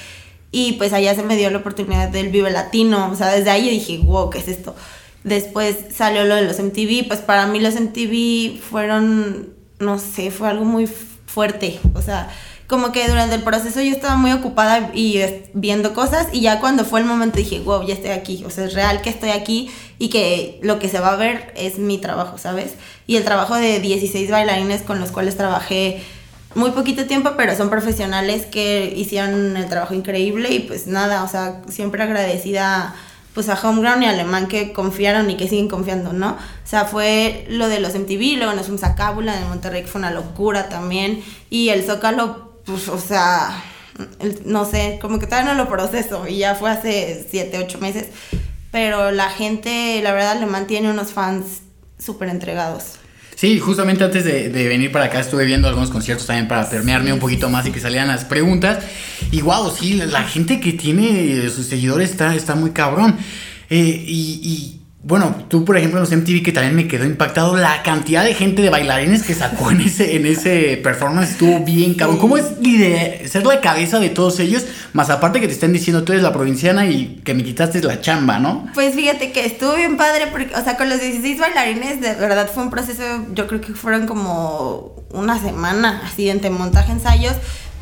Y 0.52 0.74
pues 0.74 0.94
allá 0.94 1.14
se 1.16 1.24
me 1.24 1.36
dio 1.36 1.50
la 1.50 1.60
oportunidad 1.60 2.10
del 2.10 2.30
Vive 2.30 2.52
Latino. 2.52 3.10
O 3.12 3.16
sea, 3.16 3.28
desde 3.28 3.50
ahí 3.50 3.70
dije, 3.70 4.00
wow, 4.00 4.30
¿qué 4.30 4.40
es 4.40 4.48
esto? 4.48 4.76
Después 5.24 5.76
salió 5.96 6.24
lo 6.26 6.36
de 6.36 6.44
los 6.44 6.60
MTV. 6.60 7.08
Pues 7.08 7.20
para 7.20 7.46
mí 7.48 7.60
los 7.60 7.76
MTV 7.80 8.60
fueron, 8.60 9.54
no 9.80 10.00
sé, 10.00 10.32
fue 10.32 10.50
algo 10.50 10.66
muy 10.66 10.88
fuerte. 10.88 11.80
O 11.94 12.02
sea, 12.02 12.30
como 12.70 12.92
que 12.92 13.08
durante 13.08 13.36
el 13.36 13.42
proceso 13.42 13.82
yo 13.82 13.92
estaba 13.92 14.16
muy 14.16 14.32
ocupada 14.32 14.92
y 14.94 15.20
viendo 15.54 15.94
cosas. 15.94 16.28
Y 16.32 16.42
ya 16.42 16.60
cuando 16.60 16.86
fue 16.86 17.00
el 17.00 17.06
momento 17.06 17.38
dije, 17.38 17.60
wow, 17.60 17.86
ya 17.86 17.94
estoy 17.94 18.12
aquí. 18.12 18.44
O 18.46 18.50
sea, 18.50 18.66
es 18.66 18.74
real 18.74 19.02
que 19.02 19.10
estoy 19.10 19.30
aquí 19.30 19.70
y 20.00 20.10
que 20.10 20.60
lo 20.64 20.80
que 20.80 20.88
se 20.88 21.00
va 21.00 21.14
a 21.14 21.16
ver 21.16 21.54
es 21.56 21.78
mi 21.78 21.98
trabajo, 22.00 22.38
¿sabes? 22.38 22.74
Y 23.06 23.18
el 23.18 23.24
trabajo 23.24 23.56
de 23.56 23.80
16 23.80 24.32
bailarines 24.32 24.82
con 24.82 25.00
los 25.00 25.12
cuales 25.12 25.38
trabajé 25.38 26.02
muy 26.56 26.72
poquito 26.72 27.06
tiempo, 27.06 27.32
pero 27.38 27.56
son 27.56 27.70
profesionales 27.70 28.46
que 28.46 28.94
hicieron 28.96 29.56
el 29.56 29.70
trabajo 29.70 29.94
increíble 29.94 30.52
y 30.52 30.60
pues 30.60 30.88
nada, 30.88 31.24
o 31.24 31.28
sea, 31.28 31.62
siempre 31.70 32.02
agradecida 32.04 32.96
pues 33.34 33.48
a 33.48 33.54
Homeground 33.54 34.04
y 34.04 34.08
Alemán 34.08 34.48
que 34.48 34.74
confiaron 34.74 35.30
y 35.30 35.38
que 35.38 35.48
siguen 35.48 35.70
confiando, 35.70 36.12
¿no? 36.12 36.32
O 36.32 36.68
sea, 36.68 36.86
fue 36.86 37.46
lo 37.48 37.70
de 37.70 37.80
los 37.80 37.94
MTV, 37.94 38.38
luego 38.38 38.54
nos 38.54 38.66
fuimos 38.66 38.84
a 38.84 38.96
Cábula 38.96 39.36
de 39.36 39.46
Monterrey, 39.46 39.84
que 39.84 39.88
fue 39.88 40.00
una 40.00 40.12
locura 40.12 40.68
también, 40.68 41.24
y 41.50 41.70
el 41.70 41.84
Zócalo, 41.84 42.60
pues, 42.66 42.90
o 42.90 42.98
sea, 43.00 43.64
no 44.46 44.66
sé, 44.66 44.98
como 45.00 45.20
que 45.20 45.28
todavía 45.28 45.54
no 45.54 45.64
lo 45.64 45.70
proceso, 45.70 46.28
y 46.28 46.40
ya 46.40 46.56
fue 46.56 46.72
hace 46.72 47.26
7, 47.30 47.60
8 47.64 47.78
meses, 47.78 48.08
pero 48.72 49.12
la 49.12 49.30
gente, 49.30 50.02
la 50.02 50.12
verdad, 50.12 50.32
Alemán 50.32 50.66
tiene 50.68 50.90
unos 50.90 51.14
fans 51.14 51.62
súper 52.00 52.30
entregados. 52.30 52.96
Sí, 53.40 53.58
justamente 53.58 54.04
antes 54.04 54.26
de, 54.26 54.50
venir 54.68 54.92
para 54.92 55.06
acá 55.06 55.22
estuve 55.22 55.46
viendo 55.46 55.70
algunos 55.70 55.90
conciertos 55.92 56.28
también 56.28 56.50
para 56.50 56.70
permearme 56.70 57.14
un 57.14 57.20
poquito 57.20 57.50
más 57.50 57.66
y 57.66 57.72
que 57.72 57.80
salieran 57.80 58.10
las 58.10 58.26
preguntas. 58.26 58.84
Y 59.32 59.40
wow, 59.40 59.72
sí, 59.74 59.94
la 59.94 60.26
gente 60.26 60.60
que 60.60 60.74
tiene 60.74 61.50
sus 61.50 61.68
seguidores 61.68 62.10
está, 62.10 62.36
está 62.36 62.56
muy 62.56 62.72
cabrón. 62.72 63.16
Eh, 63.70 64.04
y 64.06 64.79
bueno, 65.02 65.34
tú 65.48 65.64
por 65.64 65.78
ejemplo 65.78 65.98
en 65.98 66.04
los 66.04 66.12
MTV 66.12 66.44
que 66.44 66.52
también 66.52 66.76
me 66.76 66.88
quedó 66.88 67.06
impactado 67.06 67.56
la 67.56 67.84
cantidad 67.84 68.26
de 68.26 68.34
gente 68.34 68.62
de 68.62 68.70
bailarines 68.70 69.24
que 69.24 69.34
sacó 69.34 69.72
en 69.72 69.80
ese, 69.80 70.18
en 70.18 70.26
ese 70.26 70.78
performance 70.84 71.32
estuvo 71.32 71.64
bien 71.64 71.94
cabrón. 71.94 72.18
¿Cómo 72.18 72.38
es 72.38 72.48
ser 73.30 73.46
la 73.46 73.62
cabeza 73.62 74.00
de 74.00 74.10
todos 74.10 74.42
ellos? 74.42 74.66
Más 74.92 75.10
aparte 75.10 75.40
que 75.40 75.48
te 75.48 75.54
estén 75.54 75.72
diciendo 75.72 76.04
tú 76.04 76.12
eres 76.12 76.24
la 76.24 76.34
provinciana 76.34 76.86
y 76.86 77.22
que 77.24 77.34
me 77.34 77.44
quitaste 77.44 77.82
la 77.82 78.02
chamba, 78.02 78.40
¿no? 78.40 78.68
Pues 78.74 78.94
fíjate 78.94 79.32
que 79.32 79.46
estuvo 79.46 79.74
bien 79.76 79.96
padre 79.96 80.28
porque, 80.28 80.54
o 80.54 80.64
sea, 80.64 80.76
con 80.76 80.90
los 80.90 81.00
16 81.00 81.40
bailarines 81.40 82.02
de 82.02 82.16
verdad 82.16 82.50
fue 82.54 82.64
un 82.64 82.70
proceso, 82.70 83.04
yo 83.34 83.48
creo 83.48 83.62
que 83.62 83.74
fueron 83.74 84.06
como 84.06 85.06
una 85.12 85.40
semana 85.40 86.02
así 86.06 86.30
entre 86.30 86.50
montaje, 86.50 86.92
ensayos, 86.92 87.36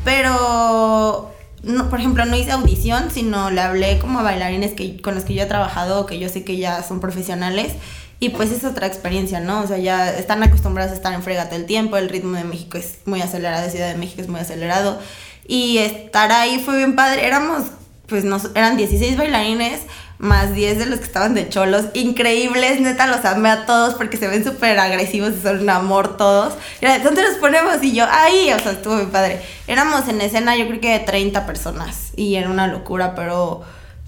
pero 0.04 1.34
no, 1.62 1.90
por 1.90 1.98
ejemplo, 1.98 2.24
no 2.24 2.36
hice 2.36 2.52
audición, 2.52 3.10
sino 3.10 3.50
le 3.50 3.60
hablé 3.60 3.98
como 3.98 4.20
a 4.20 4.22
bailarines 4.22 4.74
que, 4.74 5.00
con 5.00 5.14
los 5.14 5.24
que 5.24 5.34
yo 5.34 5.42
he 5.42 5.46
trabajado, 5.46 6.06
que 6.06 6.18
yo 6.18 6.28
sé 6.28 6.44
que 6.44 6.56
ya 6.56 6.82
son 6.82 7.00
profesionales. 7.00 7.72
Y 8.20 8.30
pues 8.30 8.50
es 8.50 8.64
otra 8.64 8.86
experiencia, 8.86 9.38
¿no? 9.40 9.62
O 9.62 9.66
sea, 9.66 9.78
ya 9.78 10.10
están 10.10 10.42
acostumbrados 10.42 10.92
a 10.92 10.96
estar 10.96 11.12
en 11.12 11.22
fregata 11.22 11.54
el 11.54 11.66
tiempo, 11.66 11.96
el 11.96 12.08
ritmo 12.08 12.36
de 12.36 12.44
México 12.44 12.76
es 12.76 12.98
muy 13.04 13.22
acelerado, 13.22 13.64
de 13.64 13.70
Ciudad 13.70 13.88
de 13.88 13.96
México 13.96 14.20
es 14.20 14.28
muy 14.28 14.40
acelerado. 14.40 14.98
Y 15.46 15.78
estar 15.78 16.30
ahí 16.32 16.60
fue 16.64 16.76
bien 16.78 16.96
padre. 16.96 17.26
Éramos, 17.26 17.64
pues 18.06 18.24
nos, 18.24 18.50
eran 18.56 18.76
16 18.76 19.16
bailarines, 19.16 19.82
más 20.18 20.52
10 20.52 20.78
de 20.78 20.86
los 20.86 20.98
que 20.98 21.04
estaban 21.04 21.34
de 21.34 21.48
cholos, 21.48 21.86
increíbles, 21.94 22.80
neta, 22.80 23.06
los 23.06 23.24
amé 23.24 23.50
a 23.50 23.66
todos 23.66 23.94
porque 23.94 24.16
se 24.16 24.26
ven 24.26 24.44
súper 24.44 24.78
agresivos 24.78 25.34
y 25.38 25.42
son 25.42 25.60
un 25.60 25.70
amor 25.70 26.16
todos. 26.16 26.54
Y 26.80 26.86
¿dónde 27.02 27.22
los 27.22 27.36
ponemos? 27.36 27.82
Y 27.82 27.94
yo, 27.94 28.04
ahí, 28.10 28.52
o 28.52 28.58
sea, 28.58 28.72
estuvo 28.72 28.94
muy 28.94 29.06
padre. 29.06 29.40
Éramos 29.66 30.08
en 30.08 30.20
escena, 30.20 30.56
yo 30.56 30.66
creo 30.66 30.80
que 30.80 30.90
de 30.90 31.00
30 31.00 31.46
personas 31.46 32.12
y 32.16 32.34
era 32.34 32.50
una 32.50 32.66
locura, 32.66 33.14
pero 33.14 33.62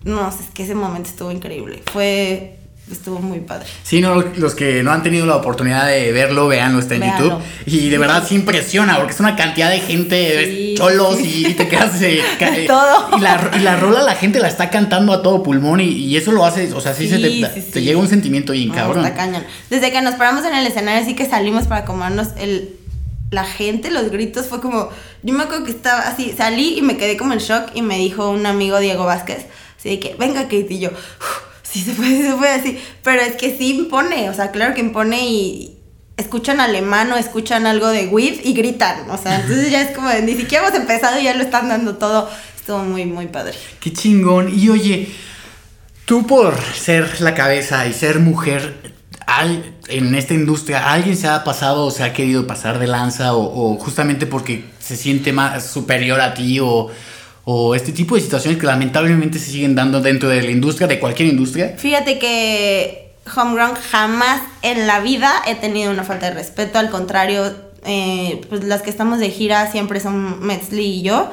no, 0.04 0.28
es 0.28 0.36
que 0.52 0.64
ese 0.64 0.74
momento 0.74 1.10
estuvo 1.10 1.30
increíble. 1.30 1.82
Fue 1.92 2.59
estuvo 2.92 3.18
muy 3.20 3.40
padre. 3.40 3.66
Sí, 3.82 4.00
no, 4.00 4.22
los 4.22 4.54
que 4.54 4.82
no 4.82 4.92
han 4.92 5.02
tenido 5.02 5.26
la 5.26 5.36
oportunidad 5.36 5.86
de 5.86 6.12
verlo, 6.12 6.48
véanlo, 6.48 6.78
está 6.78 6.96
en 6.96 7.02
YouTube. 7.02 7.38
Y 7.66 7.88
de 7.88 7.98
verdad 7.98 8.24
sí 8.26 8.34
impresiona, 8.34 8.96
porque 8.96 9.12
es 9.12 9.20
una 9.20 9.36
cantidad 9.36 9.70
de 9.70 9.80
gente, 9.80 10.74
cholos 10.76 11.18
y 11.20 11.54
te 11.54 11.68
quedas... 11.68 12.00
Eh, 12.02 12.20
eh, 12.40 12.64
todo. 12.66 13.16
Y 13.16 13.20
la, 13.20 13.50
y 13.56 13.60
la, 13.60 13.76
rola 13.76 14.02
la 14.02 14.14
gente 14.14 14.40
la 14.40 14.48
está 14.48 14.70
cantando 14.70 15.12
a 15.12 15.22
todo 15.22 15.42
pulmón 15.42 15.80
y, 15.80 16.16
eso 16.16 16.32
lo 16.32 16.44
hace, 16.44 16.72
o 16.72 16.80
sea, 16.80 16.94
sí, 16.94 17.08
se 17.08 17.18
te, 17.18 17.82
llega 17.82 17.98
un 17.98 18.08
sentimiento 18.08 18.52
bien 18.52 18.70
cabrón. 18.70 19.06
Desde 19.70 19.92
que 19.92 20.02
nos 20.02 20.14
paramos 20.14 20.44
en 20.44 20.54
el 20.54 20.66
escenario, 20.66 21.02
así 21.02 21.14
que 21.14 21.26
salimos 21.26 21.66
para 21.66 21.84
comernos 21.84 22.28
el... 22.38 22.76
La 23.30 23.44
gente, 23.44 23.92
los 23.92 24.10
gritos, 24.10 24.46
fue 24.46 24.60
como... 24.60 24.88
Yo 25.22 25.34
me 25.34 25.44
acuerdo 25.44 25.64
que 25.64 25.70
estaba 25.70 26.00
así, 26.00 26.34
salí 26.36 26.76
y 26.76 26.82
me 26.82 26.96
quedé 26.96 27.16
como 27.16 27.32
en 27.32 27.38
shock 27.38 27.70
y 27.74 27.82
me 27.82 27.96
dijo 27.96 28.28
un 28.28 28.44
amigo, 28.44 28.80
Diego 28.80 29.04
Vázquez, 29.04 29.46
así 29.78 29.90
de 29.90 30.00
que, 30.00 30.16
venga 30.18 30.42
Kate, 30.42 30.66
y 30.68 30.80
yo... 30.80 30.90
Sí, 31.70 31.82
se 31.82 31.92
puede, 31.92 32.22
se 32.22 32.36
puede 32.36 32.52
así. 32.52 32.78
Pero 33.02 33.22
es 33.22 33.36
que 33.36 33.56
sí 33.56 33.76
impone, 33.76 34.28
o 34.28 34.34
sea, 34.34 34.50
claro 34.50 34.74
que 34.74 34.80
impone 34.80 35.28
y 35.28 35.76
escuchan 36.16 36.60
alemán 36.60 37.10
o 37.12 37.16
escuchan 37.16 37.66
algo 37.66 37.88
de 37.88 38.06
WIF 38.06 38.44
y 38.44 38.52
gritan. 38.52 39.08
O 39.10 39.16
sea, 39.16 39.40
entonces 39.40 39.70
ya 39.70 39.82
es 39.82 39.96
como 39.96 40.10
ni 40.10 40.34
siquiera 40.34 40.66
hemos 40.66 40.78
empezado 40.78 41.18
y 41.18 41.24
ya 41.24 41.34
lo 41.34 41.42
están 41.42 41.68
dando 41.68 41.96
todo. 41.96 42.28
Estuvo 42.56 42.78
muy, 42.78 43.06
muy 43.06 43.26
padre. 43.26 43.54
Qué 43.80 43.92
chingón. 43.92 44.52
Y 44.56 44.68
oye, 44.68 45.08
tú 46.04 46.26
por 46.26 46.54
ser 46.74 47.20
la 47.20 47.34
cabeza 47.34 47.86
y 47.86 47.92
ser 47.92 48.18
mujer 48.18 48.92
en 49.88 50.14
esta 50.16 50.34
industria, 50.34 50.92
¿alguien 50.92 51.16
se 51.16 51.28
ha 51.28 51.44
pasado 51.44 51.86
o 51.86 51.90
se 51.90 52.02
ha 52.02 52.12
querido 52.12 52.46
pasar 52.46 52.78
de 52.78 52.88
lanza 52.88 53.34
o, 53.34 53.72
o 53.72 53.76
justamente 53.78 54.26
porque 54.26 54.64
se 54.80 54.96
siente 54.96 55.32
más 55.32 55.64
superior 55.64 56.20
a 56.20 56.34
ti 56.34 56.58
o 56.60 56.90
o 57.52 57.74
este 57.74 57.90
tipo 57.90 58.14
de 58.14 58.20
situaciones 58.20 58.60
que 58.60 58.66
lamentablemente 58.66 59.40
se 59.40 59.50
siguen 59.50 59.74
dando 59.74 60.00
dentro 60.00 60.28
de 60.28 60.40
la 60.40 60.52
industria, 60.52 60.86
de 60.86 61.00
cualquier 61.00 61.30
industria? 61.30 61.74
Fíjate 61.76 62.20
que 62.20 63.12
Homegrown 63.36 63.74
jamás 63.74 64.40
en 64.62 64.86
la 64.86 65.00
vida 65.00 65.32
he 65.48 65.56
tenido 65.56 65.90
una 65.90 66.04
falta 66.04 66.26
de 66.26 66.34
respeto, 66.34 66.78
al 66.78 66.90
contrario, 66.90 67.52
eh, 67.84 68.40
pues 68.48 68.62
las 68.62 68.82
que 68.82 68.90
estamos 68.90 69.18
de 69.18 69.30
gira 69.30 69.68
siempre 69.68 69.98
son 69.98 70.46
Metzli 70.46 70.84
y 70.84 71.02
yo, 71.02 71.28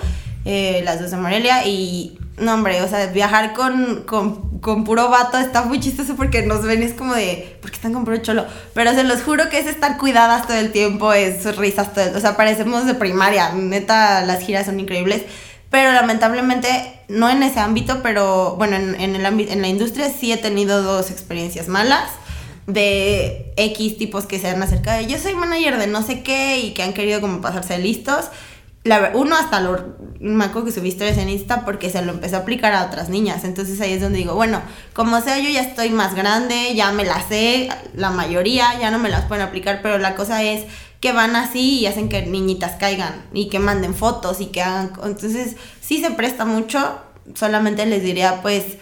eh, 0.46 0.82
las 0.84 1.00
dos 1.00 1.12
de 1.12 1.18
Morelia, 1.18 1.68
y 1.68 2.18
no, 2.40 2.56
hombre, 2.56 2.82
o 2.82 2.88
sea, 2.88 3.06
viajar 3.08 3.54
con, 3.54 4.02
con, 4.08 4.60
con, 4.60 4.86
puro 4.86 5.10
vato 5.10 5.38
está 5.38 5.66
muy 5.66 5.80
chistoso 5.80 6.16
porque 6.16 6.42
nos 6.42 6.64
ven, 6.64 6.82
es 6.82 6.94
como 6.94 7.14
de, 7.14 7.58
¿por 7.62 7.70
qué 7.70 7.76
están 7.76 7.94
con 7.94 8.06
puro 8.06 8.18
cholo? 8.18 8.48
Pero 8.74 8.92
se 8.96 9.04
los 9.04 9.22
juro 9.22 9.50
que 9.50 9.60
es 9.60 9.68
estar 9.68 9.98
cuidadas 9.98 10.48
todo 10.48 10.58
el 10.58 10.72
tiempo, 10.72 11.14
es 11.14 11.56
risas 11.58 11.94
todo 11.94 12.06
el, 12.06 12.16
o 12.16 12.20
sea, 12.20 12.36
parecemos 12.36 12.88
de 12.88 12.96
primaria, 12.96 13.54
neta, 13.54 14.26
las 14.26 14.42
giras 14.42 14.66
son 14.66 14.80
increíbles. 14.80 15.22
Pero 15.70 15.92
lamentablemente, 15.92 17.02
no 17.10 17.30
en 17.30 17.44
ese 17.44 17.60
ámbito, 17.60 18.02
pero 18.02 18.56
bueno, 18.56 18.78
en, 18.78 19.00
en, 19.00 19.16
el 19.16 19.26
en 19.26 19.62
la 19.62 19.68
industria 19.68 20.10
sí 20.10 20.32
he 20.32 20.38
tenido 20.38 20.82
dos 20.82 21.12
experiencias 21.12 21.68
malas 21.68 22.10
de 22.68 23.54
X 23.56 23.98
tipos 23.98 24.26
que 24.26 24.40
se 24.40 24.50
han 24.50 24.62
acercado. 24.62 25.02
Yo 25.02 25.18
soy 25.18 25.34
manager 25.34 25.78
de 25.78 25.88
no 25.88 26.04
sé 26.04 26.22
qué 26.22 26.60
y 26.60 26.74
que 26.74 26.84
han 26.84 26.94
querido 26.94 27.22
como 27.22 27.42
pasarse 27.42 27.78
listos. 27.80 28.26
La, 28.84 29.12
uno 29.16 29.36
hasta 29.36 29.60
lo, 29.60 29.96
me 30.20 30.46
acuerdo 30.46 30.68
que 30.68 30.72
subí 30.72 30.90
historias 30.90 31.18
en 31.18 31.30
Insta 31.30 31.66
porque 31.66 31.90
se 31.90 32.02
lo 32.02 32.14
empezó 32.14 32.38
a 32.38 32.40
aplicar 32.40 32.74
a 32.74 32.86
otras 32.86 33.10
niñas. 33.10 33.44
Entonces 33.44 33.80
ahí 33.82 33.94
es 33.94 34.02
donde 34.02 34.20
digo, 34.20 34.36
bueno, 34.36 34.62
como 34.94 35.20
sea, 35.22 35.40
yo 35.40 35.50
ya 35.50 35.62
estoy 35.62 35.90
más 35.90 36.14
grande, 36.14 36.74
ya 36.76 36.92
me 36.92 37.04
las 37.04 37.28
sé, 37.28 37.70
la 37.96 38.12
mayoría 38.12 38.78
ya 38.80 38.92
no 38.92 39.00
me 39.00 39.10
las 39.10 39.26
pueden 39.26 39.46
aplicar, 39.46 39.80
pero 39.82 39.98
la 39.98 40.16
cosa 40.16 40.44
es 40.44 40.66
que 41.00 41.14
van 41.14 41.36
así 41.36 41.80
y 41.80 41.86
hacen 41.86 42.10
que 42.10 42.26
niñitas 42.26 42.74
caigan 42.80 43.26
y 43.34 43.50
que 43.50 43.60
manden 43.60 43.94
fotos 43.94 44.42
y 44.42 44.48
que 44.48 44.62
hagan... 44.62 44.94
Entonces 45.04 45.56
sí 45.82 46.02
se 46.02 46.12
presta 46.12 46.46
mucho, 46.46 47.00
solamente 47.36 47.86
les 47.86 48.04
diría 48.04 48.42
pues 48.42 48.78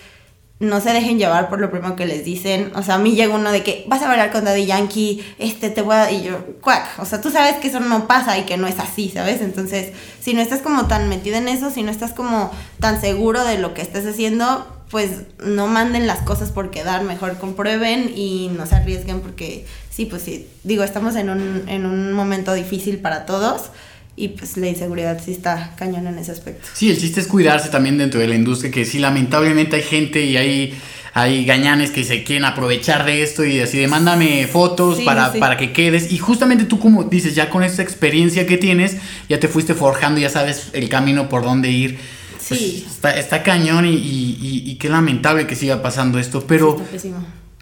no 0.59 0.79
se 0.79 0.93
dejen 0.93 1.17
llevar 1.19 1.49
por 1.49 1.59
lo 1.59 1.69
primero 1.69 1.95
que 1.95 2.05
les 2.05 2.23
dicen. 2.23 2.71
O 2.75 2.81
sea, 2.81 2.95
a 2.95 2.97
mí 2.97 3.15
llega 3.15 3.35
uno 3.35 3.51
de 3.51 3.61
que 3.61 3.83
vas 3.87 4.01
a 4.01 4.07
bailar 4.07 4.31
con 4.31 4.45
Daddy 4.45 4.65
Yankee, 4.65 5.23
este 5.37 5.69
te 5.69 5.81
voy 5.81 5.95
a. 5.95 6.11
Y 6.11 6.23
yo, 6.23 6.45
cuac. 6.61 6.87
O 6.99 7.05
sea, 7.05 7.19
tú 7.19 7.29
sabes 7.29 7.55
que 7.57 7.67
eso 7.67 7.81
no 7.81 8.07
pasa 8.07 8.37
y 8.37 8.43
que 8.43 8.57
no 8.57 8.67
es 8.67 8.79
así, 8.79 9.09
¿sabes? 9.09 9.41
Entonces, 9.41 9.91
si 10.21 10.33
no 10.33 10.41
estás 10.41 10.61
como 10.61 10.87
tan 10.87 11.09
metido 11.09 11.35
en 11.37 11.49
eso, 11.49 11.69
si 11.71 11.83
no 11.83 11.91
estás 11.91 12.13
como 12.13 12.51
tan 12.79 13.01
seguro 13.01 13.43
de 13.43 13.57
lo 13.57 13.73
que 13.73 13.81
estás 13.81 14.05
haciendo, 14.05 14.65
pues 14.89 15.23
no 15.43 15.67
manden 15.67 16.07
las 16.07 16.19
cosas 16.19 16.51
por 16.51 16.71
quedar, 16.71 17.03
mejor 17.03 17.37
comprueben 17.37 18.13
y 18.15 18.49
no 18.55 18.65
se 18.65 18.75
arriesguen 18.75 19.19
porque 19.19 19.65
sí, 19.89 20.05
pues 20.05 20.21
sí, 20.21 20.47
digo, 20.63 20.83
estamos 20.83 21.15
en 21.15 21.29
un, 21.29 21.67
en 21.67 21.85
un 21.85 22.13
momento 22.13 22.53
difícil 22.53 22.99
para 22.99 23.25
todos 23.25 23.71
y 24.17 24.29
pues 24.29 24.55
la 24.57 24.67
inseguridad 24.67 25.21
sí 25.23 25.31
está 25.31 25.73
cañón 25.77 26.07
en 26.07 26.17
ese 26.17 26.31
aspecto. 26.31 26.67
Sí, 26.73 26.89
el 26.89 26.97
chiste 26.97 27.19
es 27.19 27.27
cuidarse 27.27 27.69
también 27.69 27.97
dentro 27.97 28.19
de 28.19 28.27
la 28.27 28.35
industria, 28.35 28.71
que 28.71 28.85
sí, 28.85 28.99
lamentablemente 28.99 29.75
hay 29.75 29.81
gente 29.81 30.23
y 30.23 30.37
hay, 30.37 30.73
hay 31.13 31.45
gañanes 31.45 31.91
que 31.91 32.03
se 32.05 32.23
quieren 32.23 32.45
aprovechar 32.45 33.05
de 33.05 33.23
esto 33.23 33.43
y 33.43 33.59
así 33.59 33.77
de 33.77 33.87
mándame 33.87 34.47
fotos 34.47 35.01
para, 35.01 35.33
para 35.33 35.57
que 35.57 35.73
quedes. 35.73 36.13
Y 36.13 36.17
justamente 36.17 36.63
tú 36.63 36.79
como 36.79 37.03
dices, 37.03 37.35
ya 37.35 37.49
con 37.49 37.63
esta 37.63 37.81
experiencia 37.81 38.47
que 38.47 38.57
tienes, 38.57 38.97
ya 39.27 39.39
te 39.39 39.49
fuiste 39.49 39.73
forjando, 39.73 40.21
ya 40.21 40.29
sabes 40.29 40.69
el 40.71 40.87
camino 40.87 41.27
por 41.27 41.43
dónde 41.43 41.71
ir. 41.71 41.99
Pues, 42.47 42.59
sí. 42.59 42.85
está, 42.87 43.17
está, 43.17 43.43
cañón 43.43 43.85
y, 43.85 43.95
y, 43.95 44.75
qué 44.75 44.87
lamentable 44.87 45.47
que 45.47 45.55
siga 45.55 45.81
pasando 45.81 46.19
esto, 46.19 46.45
pero... 46.47 46.79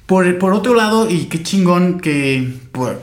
por, 0.06 0.38
por 0.38 0.54
otro 0.54 0.76
lado, 0.76 1.10
y 1.10 1.26
qué 1.26 1.42
chingón 1.42 2.02
que 2.02 2.52
por 2.74 3.02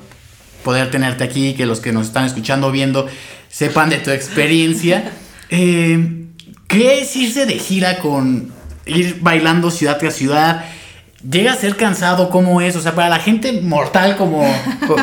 poder 0.62 0.90
tenerte 0.90 1.24
aquí, 1.24 1.54
que 1.54 1.66
los 1.66 1.80
que 1.80 1.92
nos 1.92 2.08
están 2.08 2.26
escuchando, 2.26 2.70
viendo, 2.70 3.06
sepan 3.50 3.90
de 3.90 3.98
tu 3.98 4.10
experiencia. 4.10 5.12
Eh, 5.52 6.26
¿Qué 6.68 7.00
es 7.00 7.16
irse 7.16 7.44
de 7.44 7.54
gira 7.54 7.98
con 7.98 8.52
ir 8.86 9.18
bailando 9.20 9.72
ciudad 9.72 9.98
tras 9.98 10.14
ciudad? 10.14 10.64
¿Llega 11.28 11.52
a 11.52 11.56
ser 11.56 11.76
cansado? 11.76 12.30
¿Cómo 12.30 12.60
es? 12.60 12.76
O 12.76 12.80
sea, 12.80 12.94
para 12.94 13.08
la 13.08 13.18
gente 13.18 13.60
mortal 13.60 14.16
como, 14.16 14.44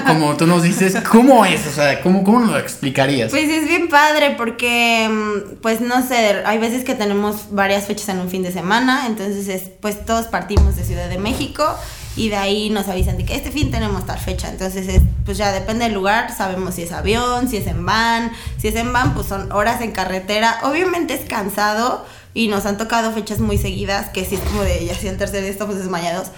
como 0.07 0.37
tú 0.37 0.47
nos 0.47 0.63
dices, 0.63 0.95
¿cómo 1.11 1.43
es? 1.43 1.67
O 1.67 1.71
sea, 1.71 2.01
¿cómo, 2.01 2.23
¿cómo 2.23 2.39
nos 2.39 2.51
lo 2.51 2.59
explicarías? 2.59 3.29
Pues 3.29 3.49
es 3.49 3.67
bien 3.67 3.89
padre 3.89 4.35
porque, 4.37 5.09
mm, 5.11 5.55
pues 5.61 5.81
no 5.81 6.01
sé, 6.07 6.41
hay 6.45 6.57
veces 6.59 6.85
que 6.85 6.95
tenemos 6.95 7.47
varias 7.51 7.85
fechas 7.85 8.07
en 8.07 8.19
un 8.19 8.29
fin 8.29 8.43
de 8.43 8.53
semana, 8.53 9.05
entonces 9.05 9.63
pues 9.81 10.05
todos 10.05 10.27
partimos 10.27 10.77
de 10.77 10.85
Ciudad 10.85 11.09
de 11.09 11.17
México 11.17 11.77
y 12.17 12.29
de 12.29 12.35
ahí 12.35 12.69
nos 12.71 12.89
avisan 12.89 13.15
de 13.15 13.25
que 13.25 13.35
este 13.35 13.51
fin 13.51 13.69
tenemos 13.69 14.05
tal 14.05 14.17
fecha. 14.17 14.49
Entonces, 14.49 15.01
pues 15.23 15.37
ya 15.37 15.51
depende 15.51 15.85
del 15.85 15.93
lugar, 15.93 16.35
sabemos 16.35 16.73
si 16.75 16.81
es 16.81 16.91
avión, 16.91 17.47
si 17.47 17.57
es 17.57 17.67
en 17.67 17.85
van. 17.85 18.31
Si 18.57 18.67
es 18.67 18.75
en 18.75 18.91
van, 18.91 19.13
pues 19.13 19.27
son 19.27 19.51
horas 19.51 19.81
en 19.81 19.91
carretera. 19.91 20.59
Obviamente 20.63 21.13
es 21.13 21.29
cansado 21.29 22.03
y 22.33 22.47
nos 22.47 22.65
han 22.65 22.77
tocado 22.77 23.11
fechas 23.11 23.39
muy 23.39 23.59
seguidas 23.59 24.09
que 24.09 24.25
sí 24.25 24.35
es 24.35 24.41
como 24.41 24.63
de 24.63 24.83
ya 24.83 24.95
si 24.95 25.07
el 25.07 25.17
tercer 25.17 25.41
día 25.41 25.51
estamos 25.51 25.77
desmayados. 25.77 26.29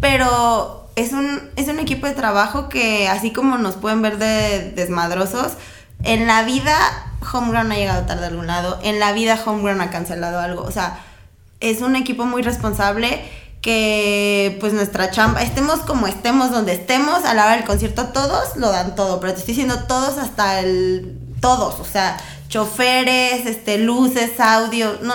Pero 0.00 0.88
es 0.96 1.12
un, 1.12 1.50
es 1.56 1.68
un 1.68 1.80
equipo 1.80 2.06
de 2.06 2.14
trabajo 2.14 2.70
que 2.70 3.06
así 3.06 3.30
como 3.30 3.58
nos 3.58 3.76
pueden 3.76 4.00
ver 4.00 4.16
de 4.16 4.72
desmadrosos, 4.74 5.52
en 6.02 6.26
la 6.26 6.44
vida 6.44 6.76
Homegrown 7.32 7.70
ha 7.72 7.76
llegado 7.76 8.06
tarde 8.06 8.24
a 8.24 8.28
algún 8.28 8.46
lado, 8.46 8.78
en 8.82 8.98
la 9.00 9.12
vida 9.12 9.38
Homegrown 9.44 9.82
ha 9.82 9.90
cancelado 9.90 10.40
algo. 10.40 10.62
O 10.62 10.70
sea, 10.70 10.98
es 11.60 11.82
un 11.82 11.94
equipo 11.94 12.24
muy 12.24 12.40
responsable 12.40 13.22
que 13.66 14.56
pues 14.60 14.72
nuestra 14.72 15.10
chamba, 15.10 15.42
estemos 15.42 15.80
como 15.80 16.06
estemos, 16.06 16.52
donde 16.52 16.72
estemos, 16.72 17.24
a 17.24 17.34
la 17.34 17.46
hora 17.46 17.56
del 17.56 17.64
concierto, 17.64 18.10
todos 18.10 18.56
lo 18.56 18.70
dan 18.70 18.94
todo, 18.94 19.18
pero 19.18 19.32
te 19.32 19.40
estoy 19.40 19.54
diciendo 19.54 19.86
todos 19.88 20.18
hasta 20.18 20.60
el, 20.60 21.18
todos, 21.40 21.80
o 21.80 21.84
sea, 21.84 22.16
choferes, 22.48 23.44
este, 23.44 23.78
luces, 23.78 24.38
audio, 24.38 24.96
no, 25.02 25.14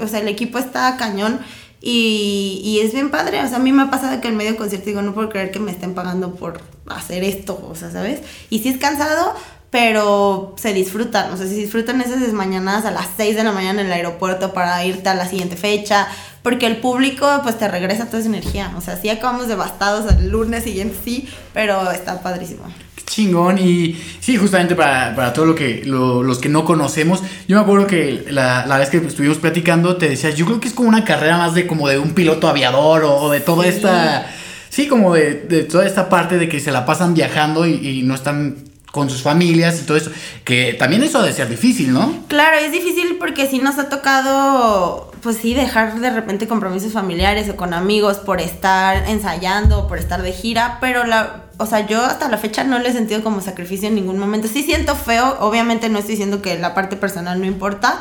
o 0.00 0.08
sea, 0.08 0.20
el 0.20 0.28
equipo 0.28 0.58
está 0.58 0.96
cañón 0.96 1.40
y, 1.82 2.62
y 2.64 2.80
es 2.80 2.94
bien 2.94 3.10
padre, 3.10 3.42
o 3.42 3.48
sea, 3.48 3.58
a 3.58 3.60
mí 3.60 3.70
me 3.70 3.82
ha 3.82 3.90
pasado 3.90 4.18
que 4.22 4.28
en 4.28 4.38
medio 4.38 4.56
concierto 4.56 4.86
digo, 4.86 5.02
no 5.02 5.12
puedo 5.12 5.28
creer 5.28 5.50
que 5.50 5.60
me 5.60 5.70
estén 5.70 5.92
pagando 5.92 6.36
por 6.36 6.62
hacer 6.86 7.22
esto, 7.22 7.62
o 7.70 7.74
sea, 7.74 7.90
¿sabes? 7.90 8.22
Y 8.48 8.60
si 8.60 8.70
es 8.70 8.78
cansado, 8.78 9.34
pero 9.68 10.54
se 10.56 10.72
disfrutan, 10.72 11.30
o 11.32 11.36
sea, 11.36 11.46
se 11.46 11.54
disfrutan 11.54 12.00
esas 12.00 12.32
mañanas 12.32 12.86
a 12.86 12.92
las 12.92 13.08
6 13.18 13.36
de 13.36 13.44
la 13.44 13.52
mañana 13.52 13.82
en 13.82 13.88
el 13.88 13.92
aeropuerto 13.92 14.54
para 14.54 14.82
irte 14.86 15.10
a 15.10 15.14
la 15.14 15.28
siguiente 15.28 15.56
fecha, 15.56 16.08
porque 16.44 16.66
el 16.66 16.76
público 16.76 17.26
pues 17.42 17.58
te 17.58 17.66
regresa 17.68 18.04
toda 18.04 18.18
esa 18.18 18.28
energía, 18.28 18.70
o 18.76 18.82
sea, 18.82 18.98
sí 18.98 19.08
acabamos 19.08 19.48
devastados 19.48 20.12
el 20.12 20.28
lunes 20.28 20.62
siguiente, 20.62 20.94
sí, 21.02 21.26
pero 21.54 21.90
está 21.90 22.22
padrísimo. 22.22 22.64
Qué 22.94 23.02
chingón 23.06 23.58
y 23.58 23.98
sí, 24.20 24.36
justamente 24.36 24.74
para, 24.74 25.16
para 25.16 25.32
todo 25.32 25.46
lo 25.46 25.54
que 25.54 25.84
los 25.86 26.38
que 26.38 26.50
no 26.50 26.66
conocemos, 26.66 27.22
yo 27.48 27.56
me 27.56 27.62
acuerdo 27.62 27.86
que 27.86 28.26
la, 28.28 28.66
la, 28.66 28.76
vez 28.76 28.90
que 28.90 28.98
estuvimos 28.98 29.38
platicando 29.38 29.96
te 29.96 30.06
decía, 30.06 30.30
yo 30.30 30.44
creo 30.44 30.60
que 30.60 30.68
es 30.68 30.74
como 30.74 30.90
una 30.90 31.02
carrera 31.02 31.38
más 31.38 31.54
de 31.54 31.66
como 31.66 31.88
de 31.88 31.98
un 31.98 32.12
piloto 32.12 32.46
aviador 32.46 33.04
o, 33.04 33.30
de 33.30 33.40
toda 33.40 33.66
esta... 33.66 34.30
Sí, 34.68 34.86
como 34.86 35.14
de, 35.14 35.34
de, 35.34 35.62
toda 35.62 35.86
esta 35.86 36.10
parte 36.10 36.36
de 36.36 36.48
que 36.48 36.60
se 36.60 36.72
la 36.72 36.84
pasan 36.84 37.14
viajando 37.14 37.64
y, 37.64 37.74
y 37.74 38.02
no 38.02 38.14
están 38.14 38.56
con 38.94 39.10
sus 39.10 39.22
familias 39.22 39.80
y 39.80 39.86
todo 39.86 39.96
eso, 39.96 40.12
que 40.44 40.74
también 40.74 41.02
eso 41.02 41.18
ha 41.18 41.24
de 41.24 41.32
ser 41.32 41.48
difícil, 41.48 41.92
¿no? 41.92 42.14
Claro, 42.28 42.58
es 42.58 42.70
difícil 42.70 43.16
porque 43.18 43.48
sí 43.48 43.58
nos 43.58 43.76
ha 43.80 43.88
tocado, 43.88 45.10
pues 45.20 45.38
sí, 45.38 45.52
dejar 45.52 45.98
de 45.98 46.10
repente 46.10 46.46
compromisos 46.46 46.92
familiares 46.92 47.50
o 47.50 47.56
con 47.56 47.74
amigos 47.74 48.18
por 48.18 48.40
estar 48.40 49.08
ensayando 49.08 49.88
por 49.88 49.98
estar 49.98 50.22
de 50.22 50.30
gira, 50.30 50.78
pero 50.80 51.02
la, 51.02 51.46
o 51.58 51.66
sea, 51.66 51.84
yo 51.88 52.04
hasta 52.04 52.28
la 52.28 52.38
fecha 52.38 52.62
no 52.62 52.78
le 52.78 52.90
he 52.90 52.92
sentido 52.92 53.24
como 53.24 53.40
sacrificio 53.40 53.88
en 53.88 53.96
ningún 53.96 54.16
momento. 54.16 54.46
Sí 54.46 54.62
siento 54.62 54.94
feo, 54.94 55.38
obviamente 55.40 55.88
no 55.88 55.98
estoy 55.98 56.12
diciendo 56.12 56.40
que 56.40 56.56
la 56.56 56.72
parte 56.72 56.94
personal 56.94 57.40
no 57.40 57.46
importa, 57.46 58.00